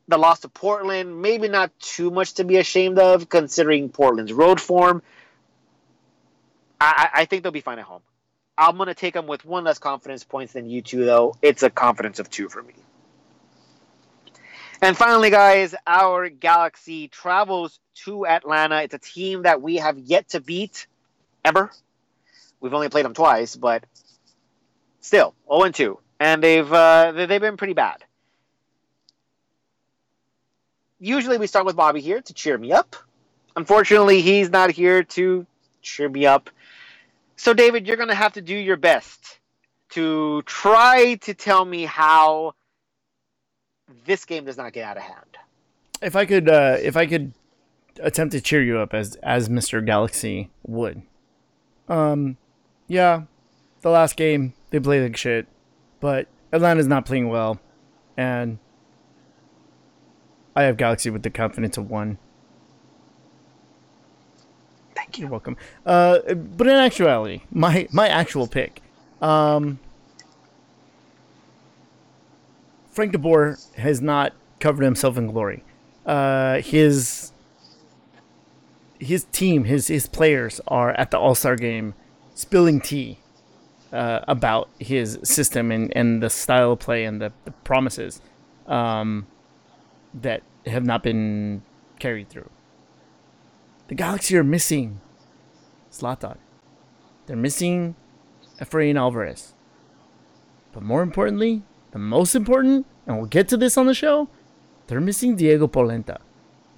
the 0.07 0.17
loss 0.17 0.41
to 0.41 0.49
Portland, 0.49 1.21
maybe 1.21 1.47
not 1.47 1.71
too 1.79 2.11
much 2.11 2.33
to 2.35 2.43
be 2.43 2.57
ashamed 2.57 2.99
of, 2.99 3.29
considering 3.29 3.89
Portland's 3.89 4.33
road 4.33 4.59
form. 4.59 5.01
I, 6.81 7.09
I 7.13 7.25
think 7.25 7.43
they'll 7.43 7.51
be 7.51 7.61
fine 7.61 7.79
at 7.79 7.85
home. 7.85 8.01
I'm 8.57 8.75
going 8.77 8.87
to 8.87 8.95
take 8.95 9.13
them 9.13 9.27
with 9.27 9.45
one 9.45 9.63
less 9.63 9.77
confidence 9.77 10.23
points 10.23 10.53
than 10.53 10.69
you 10.69 10.81
two, 10.81 11.05
though. 11.05 11.35
It's 11.41 11.63
a 11.63 11.69
confidence 11.69 12.19
of 12.19 12.29
two 12.29 12.49
for 12.49 12.61
me. 12.61 12.73
And 14.81 14.97
finally, 14.97 15.29
guys, 15.29 15.75
our 15.85 16.29
Galaxy 16.29 17.07
travels 17.07 17.79
to 18.05 18.25
Atlanta. 18.25 18.81
It's 18.81 18.95
a 18.95 18.99
team 18.99 19.43
that 19.43 19.61
we 19.61 19.75
have 19.75 19.99
yet 19.99 20.29
to 20.29 20.41
beat 20.41 20.87
ever. 21.45 21.71
We've 22.59 22.73
only 22.73 22.89
played 22.89 23.05
them 23.05 23.13
twice, 23.13 23.55
but 23.55 23.83
still 25.01 25.35
0 25.51 25.69
2, 25.69 25.99
and 26.19 26.43
they've 26.43 26.71
uh, 26.71 27.11
they've 27.11 27.41
been 27.41 27.57
pretty 27.57 27.73
bad. 27.73 28.03
Usually, 30.99 31.37
we 31.37 31.47
start 31.47 31.65
with 31.65 31.75
Bobby 31.75 32.01
here 32.01 32.21
to 32.21 32.33
cheer 32.33 32.57
me 32.57 32.71
up. 32.71 32.95
Unfortunately, 33.55 34.21
he's 34.21 34.49
not 34.49 34.71
here 34.71 35.03
to 35.03 35.45
cheer 35.81 36.09
me 36.09 36.25
up. 36.25 36.49
So, 37.41 37.55
David, 37.55 37.87
you're 37.87 37.97
going 37.97 38.09
to 38.09 38.13
have 38.13 38.33
to 38.33 38.41
do 38.41 38.53
your 38.53 38.77
best 38.77 39.39
to 39.93 40.43
try 40.43 41.15
to 41.21 41.33
tell 41.33 41.65
me 41.65 41.85
how 41.85 42.53
this 44.05 44.25
game 44.25 44.45
does 44.45 44.57
not 44.57 44.73
get 44.73 44.83
out 44.83 44.97
of 44.97 45.01
hand. 45.01 45.37
If 46.03 46.15
I 46.15 46.27
could, 46.27 46.47
uh, 46.47 46.77
if 46.79 46.95
I 46.95 47.07
could 47.07 47.33
attempt 47.99 48.33
to 48.33 48.41
cheer 48.41 48.61
you 48.61 48.77
up 48.77 48.93
as 48.93 49.15
as 49.23 49.49
Mr. 49.49 49.83
Galaxy 49.83 50.51
would. 50.67 51.01
Um, 51.89 52.37
yeah, 52.87 53.23
the 53.81 53.89
last 53.89 54.17
game 54.17 54.53
they 54.69 54.79
played 54.79 55.01
like 55.01 55.17
shit, 55.17 55.47
but 55.99 56.27
Atlanta's 56.53 56.85
not 56.85 57.07
playing 57.07 57.27
well, 57.27 57.59
and 58.15 58.59
I 60.55 60.61
have 60.61 60.77
Galaxy 60.77 61.09
with 61.09 61.23
the 61.23 61.31
confidence 61.31 61.75
of 61.75 61.89
one. 61.89 62.19
You're 65.17 65.29
welcome. 65.29 65.57
Uh, 65.85 66.19
but 66.33 66.67
in 66.67 66.73
actuality, 66.73 67.41
my 67.51 67.87
my 67.91 68.07
actual 68.07 68.47
pick, 68.47 68.81
um, 69.21 69.79
Frank 72.91 73.13
DeBoer 73.13 73.73
has 73.75 74.01
not 74.01 74.33
covered 74.59 74.83
himself 74.83 75.17
in 75.17 75.27
glory. 75.27 75.63
Uh, 76.05 76.61
his 76.61 77.31
his 78.99 79.25
team, 79.25 79.65
his 79.65 79.87
his 79.87 80.07
players 80.07 80.61
are 80.67 80.91
at 80.91 81.11
the 81.11 81.17
All 81.17 81.35
Star 81.35 81.55
game, 81.55 81.93
spilling 82.35 82.79
tea 82.79 83.17
uh, 83.91 84.21
about 84.27 84.69
his 84.79 85.19
system 85.23 85.71
and, 85.71 85.95
and 85.95 86.23
the 86.23 86.29
style 86.29 86.73
of 86.73 86.79
play 86.79 87.03
and 87.03 87.21
the, 87.21 87.33
the 87.45 87.51
promises 87.51 88.21
um, 88.67 89.27
that 90.13 90.43
have 90.65 90.85
not 90.85 91.03
been 91.03 91.61
carried 91.99 92.29
through. 92.29 92.49
The 93.91 93.95
Galaxy 93.95 94.37
are 94.37 94.43
missing 94.45 95.01
Zlatan. 95.91 96.37
They're 97.25 97.35
missing 97.35 97.95
Efrain 98.57 98.95
Alvarez. 98.95 99.53
But 100.71 100.81
more 100.81 101.01
importantly, 101.01 101.63
the 101.91 101.99
most 101.99 102.33
important, 102.33 102.85
and 103.05 103.17
we'll 103.17 103.25
get 103.25 103.49
to 103.49 103.57
this 103.57 103.77
on 103.77 103.87
the 103.87 103.93
show, 103.93 104.29
they're 104.87 105.01
missing 105.01 105.35
Diego 105.35 105.67
Polenta. 105.67 106.19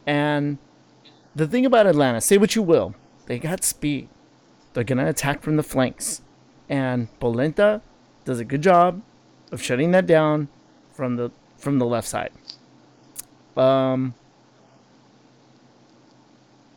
And 0.08 0.58
the 1.36 1.46
thing 1.46 1.68
about 1.68 1.86
Atlanta, 1.86 2.20
say 2.20 2.40
what 2.40 2.56
you 2.56 2.64
will, 2.64 2.96
they 3.28 3.38
got 3.38 3.64
speed. 3.64 4.10
They're 4.74 4.84
going 4.84 4.98
to 4.98 5.08
attack 5.08 5.44
from 5.44 5.56
the 5.56 5.62
flanks. 5.62 6.24
And 6.68 7.10
Polenta 7.20 7.84
does 8.26 8.40
a 8.40 8.44
good 8.44 8.64
job 8.64 9.04
of 9.52 9.62
shutting 9.62 9.92
that 9.92 10.08
down 10.08 10.48
from 10.92 11.18
the 11.18 11.30
from 11.58 11.78
the 11.78 11.86
left 11.86 12.08
side. 12.08 12.32
Um, 13.56 14.16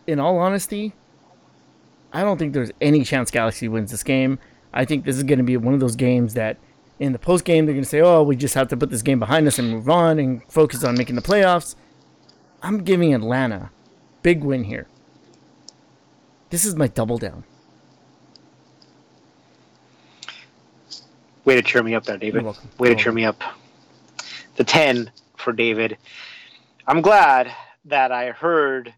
in 0.07 0.21
all 0.21 0.39
honesty, 0.39 0.93
I 2.13 2.23
don't 2.23 2.39
think 2.39 2.53
there's 2.53 2.71
any 2.81 3.05
chance 3.05 3.31
Galaxy 3.31 3.69
wins 3.69 3.91
this 3.91 4.03
game. 4.03 4.39
I 4.73 4.85
think 4.85 5.05
this 5.05 5.17
is 5.17 5.23
going 5.23 5.39
to 5.39 5.45
be 5.45 5.57
one 5.57 5.75
of 5.75 5.81
those 5.81 5.97
games 5.97 6.35
that 6.35 6.59
in 6.99 7.13
the 7.13 7.19
post 7.19 7.45
game 7.45 7.67
they're 7.67 7.75
going 7.75 7.85
to 7.85 7.89
say, 7.89 8.01
"Oh, 8.01 8.23
we 8.23 8.37
just 8.37 8.55
have 8.55 8.69
to 8.69 8.77
put 8.77 8.91
this 8.91 9.03
game 9.03 9.19
behind 9.19 9.47
us 9.47 9.59
and 9.59 9.71
move 9.71 9.89
on 9.89 10.19
and 10.19 10.43
focus 10.49 10.85
on 10.85 10.97
making 10.97 11.17
the 11.17 11.23
playoffs." 11.23 11.75
I'm 12.63 12.85
giving 12.85 13.15
Atlanta 13.15 13.71
big 14.23 14.43
win 14.43 14.65
here. 14.65 14.87
This 16.51 16.65
is 16.65 16.75
my 16.75 16.89
double 16.89 17.19
down. 17.19 17.45
Way 21.45 21.57
to 21.57 21.63
cheer 21.63 21.83
me 21.83 21.95
up 21.95 22.05
there, 22.05 22.19
David. 22.19 22.43
You're. 22.43 22.55
Way 22.79 22.89
to 22.89 22.89
You're 22.89 22.97
cheer 22.97 23.13
me 23.13 23.25
up. 23.25 23.41
The 24.57 24.65
10 24.65 25.11
for 25.37 25.53
David. 25.53 25.97
I'm 26.87 27.03
glad 27.03 27.53
that 27.85 28.11
I 28.11 28.31
heard 28.31 28.95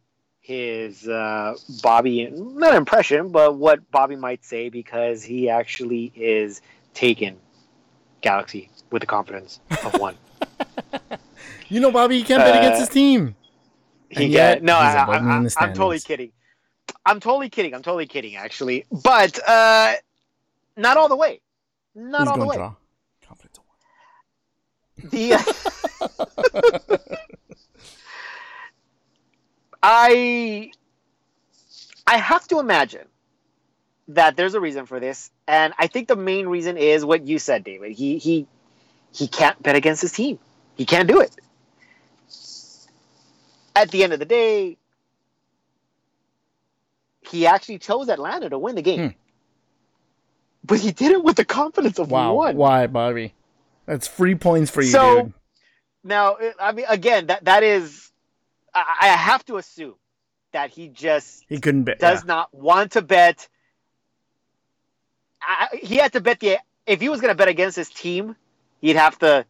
his 0.49 1.07
uh, 1.07 1.55
Bobby, 1.83 2.27
not 2.31 2.75
impression, 2.75 3.29
but 3.29 3.57
what 3.57 3.91
Bobby 3.91 4.17
might 4.17 4.43
say 4.43 4.71
because 4.71 5.23
he 5.23 5.51
actually 5.51 6.11
is 6.17 6.63
taken 6.95 7.37
Galaxy 8.23 8.71
with 8.91 9.01
the 9.01 9.07
confidence 9.07 9.61
of 9.85 10.01
one. 10.01 10.17
You 11.71 11.81
know, 11.81 11.93
Bobby, 11.93 12.17
he 12.17 12.25
can't 12.25 12.43
bet 12.43 12.55
Uh, 12.55 12.59
against 12.61 12.81
his 12.81 12.89
team. 12.89 13.37
He 14.09 14.25
And 14.25 14.33
yet, 14.33 14.55
get 14.55 14.63
no, 14.63 14.79
I, 14.79 15.03
above 15.03 15.23
me 15.23 15.37
in 15.37 15.43
the 15.45 15.55
I, 15.61 15.65
I'm 15.67 15.75
totally 15.75 16.01
kidding. 16.01 16.33
I'm 17.05 17.21
totally 17.21 17.51
kidding. 17.51 17.75
I'm 17.75 17.83
totally 17.83 18.07
kidding, 18.07 18.37
actually. 18.37 18.87
But 18.91 19.39
uh, 19.47 19.97
not 20.79 20.97
all 20.97 21.11
the 21.11 21.17
way. 21.17 21.43
Not 21.95 22.21
He's 22.23 22.29
all 22.29 22.39
the 22.39 22.47
way. 22.47 22.57
draw. 22.57 22.75
Confidence. 23.27 23.59
The 25.11 25.37
I 29.83 30.73
I 32.07 32.17
have 32.19 32.47
to 32.49 32.59
imagine 32.59 33.07
that 34.09 34.37
there's 34.37 34.55
a 34.55 34.61
reason 34.61 34.87
for 34.87 34.99
this, 35.01 35.31
and 35.47 35.73
I 35.79 35.87
think 35.87 36.09
the 36.09 36.17
main 36.17 36.47
reason 36.49 36.77
is 36.77 37.05
what 37.05 37.27
you 37.27 37.39
said, 37.39 37.65
David. 37.65 37.93
He 37.93 38.19
he 38.19 38.47
he 39.13 39.29
can't 39.29 39.63
bet 39.63 39.77
against 39.77 40.03
his 40.03 40.13
team. 40.13 40.39
He 40.77 40.85
can't 40.87 41.09
do 41.09 41.21
it. 41.21 41.31
At 43.77 43.91
the 43.91 44.03
end 44.03 44.13
of 44.13 44.19
the 44.19 44.25
day, 44.25 44.77
he 47.31 47.47
actually 47.47 47.79
chose 47.79 48.09
Atlanta 48.09 48.51
to 48.51 48.59
win 48.59 48.75
the 48.75 48.83
game. 48.83 49.11
Hmm. 49.11 49.17
But 50.65 50.81
he 50.81 50.91
did 50.93 51.13
it 51.13 51.23
with 51.23 51.37
the 51.37 51.45
confidence 51.45 51.99
of 51.99 52.11
Wow. 52.11 52.35
one. 52.35 52.57
Why, 52.57 52.87
Bobby? 52.89 53.35
That's 53.87 54.07
free 54.09 54.35
points 54.35 54.71
for 54.71 54.83
you, 54.83 54.91
So- 54.91 55.23
dude. 55.23 55.33
Now, 56.05 56.37
I 56.61 56.73
mean, 56.73 56.87
again, 56.89 57.27
that 57.27 57.45
that 57.45 57.63
is, 57.63 58.08
I, 59.01 59.09
have 59.09 59.45
to 59.47 59.57
assume 59.57 59.95
that 60.53 60.71
he 60.71 60.89
just 60.89 61.45
He 61.49 61.61
couldn't 61.61 61.85
bet. 61.85 61.99
does 61.99 62.23
yeah. 62.23 62.29
not 62.35 62.55
want 62.55 62.93
to 62.93 63.03
bet. 63.03 63.49
I, 65.41 65.69
he 65.81 65.97
had 65.97 66.13
to 66.15 66.21
bet 66.21 66.41
the 66.41 66.59
if 66.87 67.01
he 67.01 67.09
was 67.09 67.21
going 67.21 67.31
to 67.33 67.37
bet 67.37 67.49
against 67.49 67.77
his 67.77 67.91
team, 67.91 68.35
he'd 68.81 68.97
have 68.97 69.19
to 69.19 69.45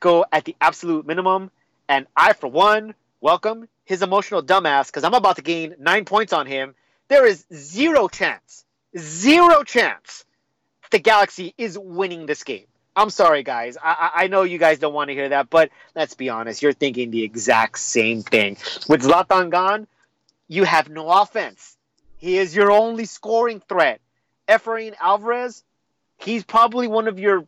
go 0.00 0.24
at 0.32 0.44
the 0.44 0.56
absolute 0.60 1.06
minimum. 1.06 1.50
And 1.88 2.06
I, 2.16 2.32
for 2.32 2.48
one, 2.48 2.94
welcome 3.20 3.68
his 3.84 4.02
emotional 4.02 4.42
dumbass 4.42 4.86
because 4.86 5.04
I'm 5.04 5.14
about 5.14 5.36
to 5.36 5.42
gain 5.42 5.74
nine 5.78 6.04
points 6.04 6.32
on 6.32 6.46
him. 6.46 6.74
There 7.08 7.26
is 7.26 7.44
zero 7.52 8.08
chance, 8.08 8.64
zero 8.96 9.62
chance, 9.64 10.24
the 10.90 10.98
Galaxy 10.98 11.54
is 11.58 11.78
winning 11.78 12.26
this 12.26 12.44
game. 12.44 12.66
I'm 13.00 13.08
sorry, 13.08 13.42
guys. 13.42 13.78
I, 13.82 14.10
I 14.14 14.26
know 14.26 14.42
you 14.42 14.58
guys 14.58 14.78
don't 14.78 14.92
want 14.92 15.08
to 15.08 15.14
hear 15.14 15.30
that, 15.30 15.48
but 15.48 15.70
let's 15.94 16.12
be 16.12 16.28
honest. 16.28 16.60
You're 16.60 16.74
thinking 16.74 17.10
the 17.10 17.22
exact 17.22 17.78
same 17.78 18.22
thing. 18.22 18.58
With 18.88 19.02
Zlatan 19.02 19.48
gone, 19.48 19.86
you 20.48 20.64
have 20.64 20.90
no 20.90 21.08
offense. 21.08 21.78
He 22.18 22.36
is 22.36 22.54
your 22.54 22.70
only 22.70 23.06
scoring 23.06 23.60
threat. 23.66 24.02
Efrain 24.46 24.94
Alvarez, 25.00 25.64
he's 26.18 26.44
probably 26.44 26.88
one 26.88 27.08
of 27.08 27.18
your 27.18 27.46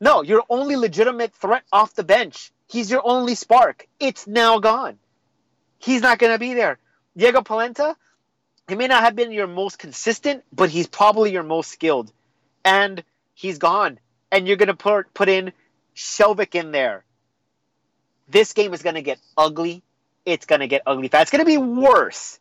no, 0.00 0.22
your 0.22 0.42
only 0.50 0.74
legitimate 0.74 1.32
threat 1.32 1.62
off 1.72 1.94
the 1.94 2.02
bench. 2.02 2.50
He's 2.66 2.90
your 2.90 3.02
only 3.04 3.36
spark. 3.36 3.86
It's 4.00 4.26
now 4.26 4.58
gone. 4.58 4.98
He's 5.78 6.02
not 6.02 6.18
going 6.18 6.32
to 6.32 6.38
be 6.38 6.54
there. 6.54 6.78
Diego 7.16 7.42
Polenta, 7.42 7.96
he 8.68 8.74
may 8.74 8.88
not 8.88 9.04
have 9.04 9.14
been 9.14 9.30
your 9.30 9.46
most 9.46 9.78
consistent, 9.78 10.42
but 10.52 10.68
he's 10.68 10.88
probably 10.88 11.30
your 11.32 11.44
most 11.44 11.70
skilled. 11.70 12.12
And 12.64 13.04
he's 13.34 13.58
gone. 13.58 14.00
And 14.30 14.46
you're 14.46 14.56
going 14.56 14.68
to 14.68 14.74
put 14.74 15.12
put 15.14 15.28
in 15.28 15.52
Shelvick 15.94 16.54
in 16.54 16.72
there. 16.72 17.04
This 18.28 18.52
game 18.52 18.74
is 18.74 18.82
going 18.82 18.96
to 18.96 19.02
get 19.02 19.18
ugly. 19.36 19.82
It's 20.24 20.46
going 20.46 20.60
to 20.60 20.66
get 20.66 20.82
ugly 20.86 21.08
fast. 21.08 21.22
It's 21.22 21.30
going 21.30 21.44
to 21.44 21.46
be 21.46 21.58
worse 21.58 22.40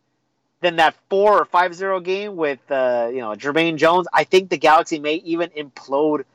than 0.62 0.78
that 0.78 0.95
4 1.10 1.41
or 1.41 1.45
5-0 1.45 2.04
game 2.04 2.36
with 2.36 2.60
uh, 2.71 3.10
you 3.12 3.19
know, 3.19 3.32
Jermaine 3.36 3.78
Jones. 3.78 4.08
I 4.12 4.24
think 4.24 4.50
the 4.50 4.58
Galaxy 4.58 5.00
may 5.00 5.15
even 5.15 5.52
implode 5.52 6.26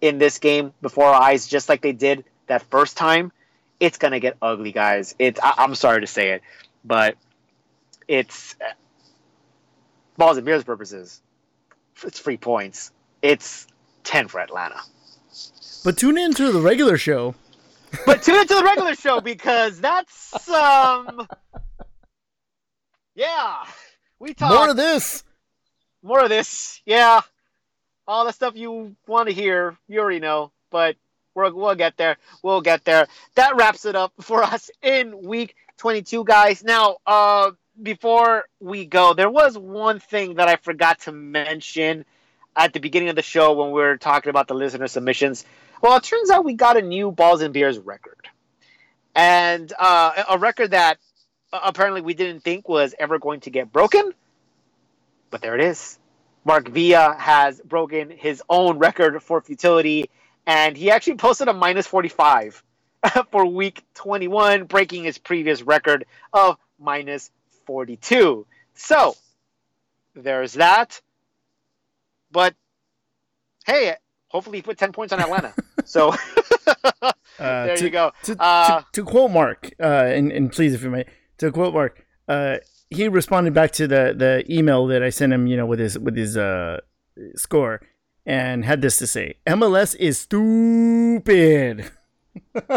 in 0.00 0.18
this 0.18 0.38
game 0.38 0.72
before 0.80 1.06
our 1.06 1.20
eyes 1.20 1.46
just 1.46 1.68
like 1.68 1.80
they 1.80 1.92
did 1.92 2.24
that 2.46 2.62
first 2.70 2.96
time. 2.96 3.32
It's 3.80 3.98
going 3.98 4.12
to 4.12 4.20
get 4.20 4.36
ugly, 4.40 4.70
guys. 4.70 5.14
It's 5.18 5.40
I, 5.42 5.54
I'm 5.58 5.74
sorry 5.74 6.02
to 6.02 6.06
say 6.06 6.30
it, 6.30 6.42
but 6.84 7.16
it's 8.06 8.54
uh, 8.60 8.72
balls 10.16 10.36
and 10.36 10.46
beers 10.46 10.62
purposes. 10.62 11.20
It's 12.02 12.18
free 12.18 12.36
points. 12.36 12.92
It's 13.22 13.66
10 14.04 14.28
for 14.28 14.40
Atlanta. 14.40 14.80
But 15.84 15.98
tune 15.98 16.16
in 16.16 16.32
to 16.34 16.52
the 16.52 16.60
regular 16.60 16.96
show. 16.96 17.34
But 18.06 18.22
tune 18.22 18.36
in 18.36 18.46
to 18.48 18.54
the 18.54 18.64
regular 18.64 18.94
show 18.94 19.20
because 19.20 19.80
that's 19.80 20.48
um 20.48 21.26
yeah. 23.14 23.64
We 24.18 24.34
talk 24.34 24.52
More 24.52 24.70
of 24.70 24.76
this. 24.76 25.22
more 26.02 26.20
of 26.22 26.28
this. 26.28 26.80
Yeah. 26.86 27.20
All 28.06 28.24
the 28.24 28.32
stuff 28.32 28.54
you 28.56 28.96
want 29.06 29.28
to 29.28 29.34
hear, 29.34 29.76
you 29.88 30.00
already 30.00 30.20
know, 30.20 30.52
but 30.70 30.96
we're, 31.34 31.52
we'll 31.52 31.74
get 31.74 31.96
there. 31.96 32.16
We'll 32.42 32.60
get 32.60 32.84
there. 32.84 33.06
That 33.34 33.56
wraps 33.56 33.84
it 33.86 33.96
up 33.96 34.12
for 34.20 34.42
us 34.42 34.70
in 34.82 35.22
week 35.22 35.54
22, 35.78 36.24
guys. 36.24 36.62
Now, 36.62 36.98
uh, 37.06 37.52
before 37.82 38.44
we 38.60 38.84
go, 38.84 39.14
there 39.14 39.30
was 39.30 39.56
one 39.58 40.00
thing 40.00 40.34
that 40.34 40.48
I 40.48 40.56
forgot 40.56 41.00
to 41.02 41.12
mention 41.12 42.04
at 42.56 42.72
the 42.72 42.80
beginning 42.80 43.08
of 43.08 43.16
the 43.16 43.22
show 43.22 43.52
when 43.52 43.68
we 43.68 43.80
were 43.80 43.96
talking 43.96 44.30
about 44.30 44.48
the 44.48 44.54
listener 44.54 44.86
submissions. 44.86 45.44
Well, 45.80 45.96
it 45.96 46.02
turns 46.04 46.30
out 46.30 46.44
we 46.44 46.54
got 46.54 46.76
a 46.76 46.82
new 46.82 47.10
Balls 47.10 47.42
and 47.42 47.52
Beers 47.52 47.78
record. 47.78 48.28
And 49.14 49.72
uh, 49.78 50.24
a 50.30 50.38
record 50.38 50.72
that 50.72 50.98
uh, 51.52 51.60
apparently 51.64 52.00
we 52.00 52.14
didn't 52.14 52.40
think 52.40 52.68
was 52.68 52.94
ever 52.98 53.18
going 53.18 53.40
to 53.40 53.50
get 53.50 53.72
broken. 53.72 54.12
But 55.30 55.42
there 55.42 55.54
it 55.54 55.60
is. 55.60 55.98
Mark 56.44 56.68
Villa 56.68 57.16
has 57.18 57.60
broken 57.60 58.10
his 58.10 58.42
own 58.48 58.78
record 58.78 59.22
for 59.22 59.40
futility, 59.40 60.10
and 60.46 60.76
he 60.76 60.90
actually 60.90 61.16
posted 61.16 61.48
a 61.48 61.54
minus 61.54 61.86
45 61.86 62.62
for 63.30 63.46
week 63.46 63.82
21, 63.94 64.64
breaking 64.64 65.04
his 65.04 65.16
previous 65.16 65.62
record 65.62 66.04
of 66.32 66.58
minus 66.78 67.30
42. 67.66 68.46
So, 68.74 69.16
there's 70.14 70.54
that. 70.54 71.00
But, 72.34 72.54
hey, 73.64 73.94
hopefully 74.28 74.58
he 74.58 74.62
put 74.62 74.76
10 74.76 74.92
points 74.92 75.12
on 75.14 75.20
Atlanta. 75.20 75.54
so, 75.86 76.12
Uh, 77.36 77.66
there 77.66 77.76
to, 77.76 77.84
you 77.84 77.90
go. 77.90 78.12
To, 78.22 78.36
Uh, 78.38 78.80
to, 78.80 78.86
to 78.92 79.04
quote 79.04 79.30
Mark, 79.32 79.72
uh, 79.80 79.82
and, 79.82 80.30
and 80.30 80.52
please, 80.52 80.72
if 80.72 80.84
you 80.84 80.90
may, 80.90 81.04
to 81.38 81.50
quote 81.50 81.74
Mark, 81.74 82.04
uh, 82.28 82.58
he 82.90 83.08
responded 83.08 83.52
back 83.52 83.72
to 83.72 83.88
the, 83.88 84.14
the 84.16 84.44
email 84.48 84.86
that 84.86 85.02
I 85.02 85.10
sent 85.10 85.32
him, 85.32 85.48
you 85.48 85.56
know, 85.56 85.66
with 85.66 85.80
his 85.80 85.98
with 85.98 86.16
his 86.16 86.36
uh, 86.36 86.78
score, 87.34 87.80
and 88.24 88.64
had 88.64 88.82
this 88.82 88.98
to 88.98 89.08
say: 89.08 89.34
MLS 89.48 89.96
is 89.96 90.18
stupid. 90.18 91.90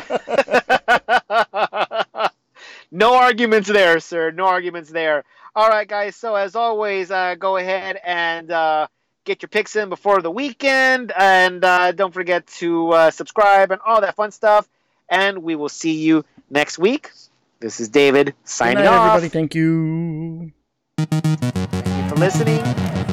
no 2.91 3.14
arguments 3.16 3.70
there, 3.70 3.99
sir. 3.99 4.32
No 4.32 4.47
arguments 4.47 4.89
there. 4.89 5.24
All 5.55 5.70
right, 5.70 5.88
guys. 5.88 6.16
So 6.16 6.34
as 6.34 6.55
always, 6.55 7.12
uh, 7.12 7.36
go 7.36 7.58
ahead 7.58 7.99
and 8.03 8.49
uh, 8.49 8.88
get 9.28 9.43
your 9.43 9.49
picks 9.49 9.75
in 9.75 9.89
before 9.89 10.21
the 10.21 10.32
weekend, 10.32 11.11
and 11.15 11.63
uh, 11.63 11.91
don't 11.91 12.13
forget 12.13 12.47
to 12.47 12.89
uh, 12.91 13.11
subscribe 13.11 13.71
and 13.71 13.82
all 13.86 14.01
that 14.01 14.15
fun 14.15 14.32
stuff. 14.32 14.67
And 15.09 15.43
we 15.43 15.55
will 15.55 15.69
see 15.69 15.93
you 15.93 16.25
next 16.49 16.80
week. 16.80 17.11
This 17.59 17.80
is 17.80 17.89
David 17.89 18.28
Good 18.28 18.36
signing 18.45 18.86
night, 18.86 18.88
off. 18.88 19.07
everybody. 19.17 19.30
Thank 19.30 19.53
you. 19.53 20.51
Thank 20.97 22.03
you 22.03 22.09
for 22.09 22.15
listening. 22.15 22.63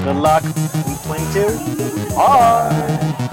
Good 0.05 0.17
luck, 0.17 0.43
week 0.45 0.99
22. 1.05 2.15
Bye. 2.15 3.29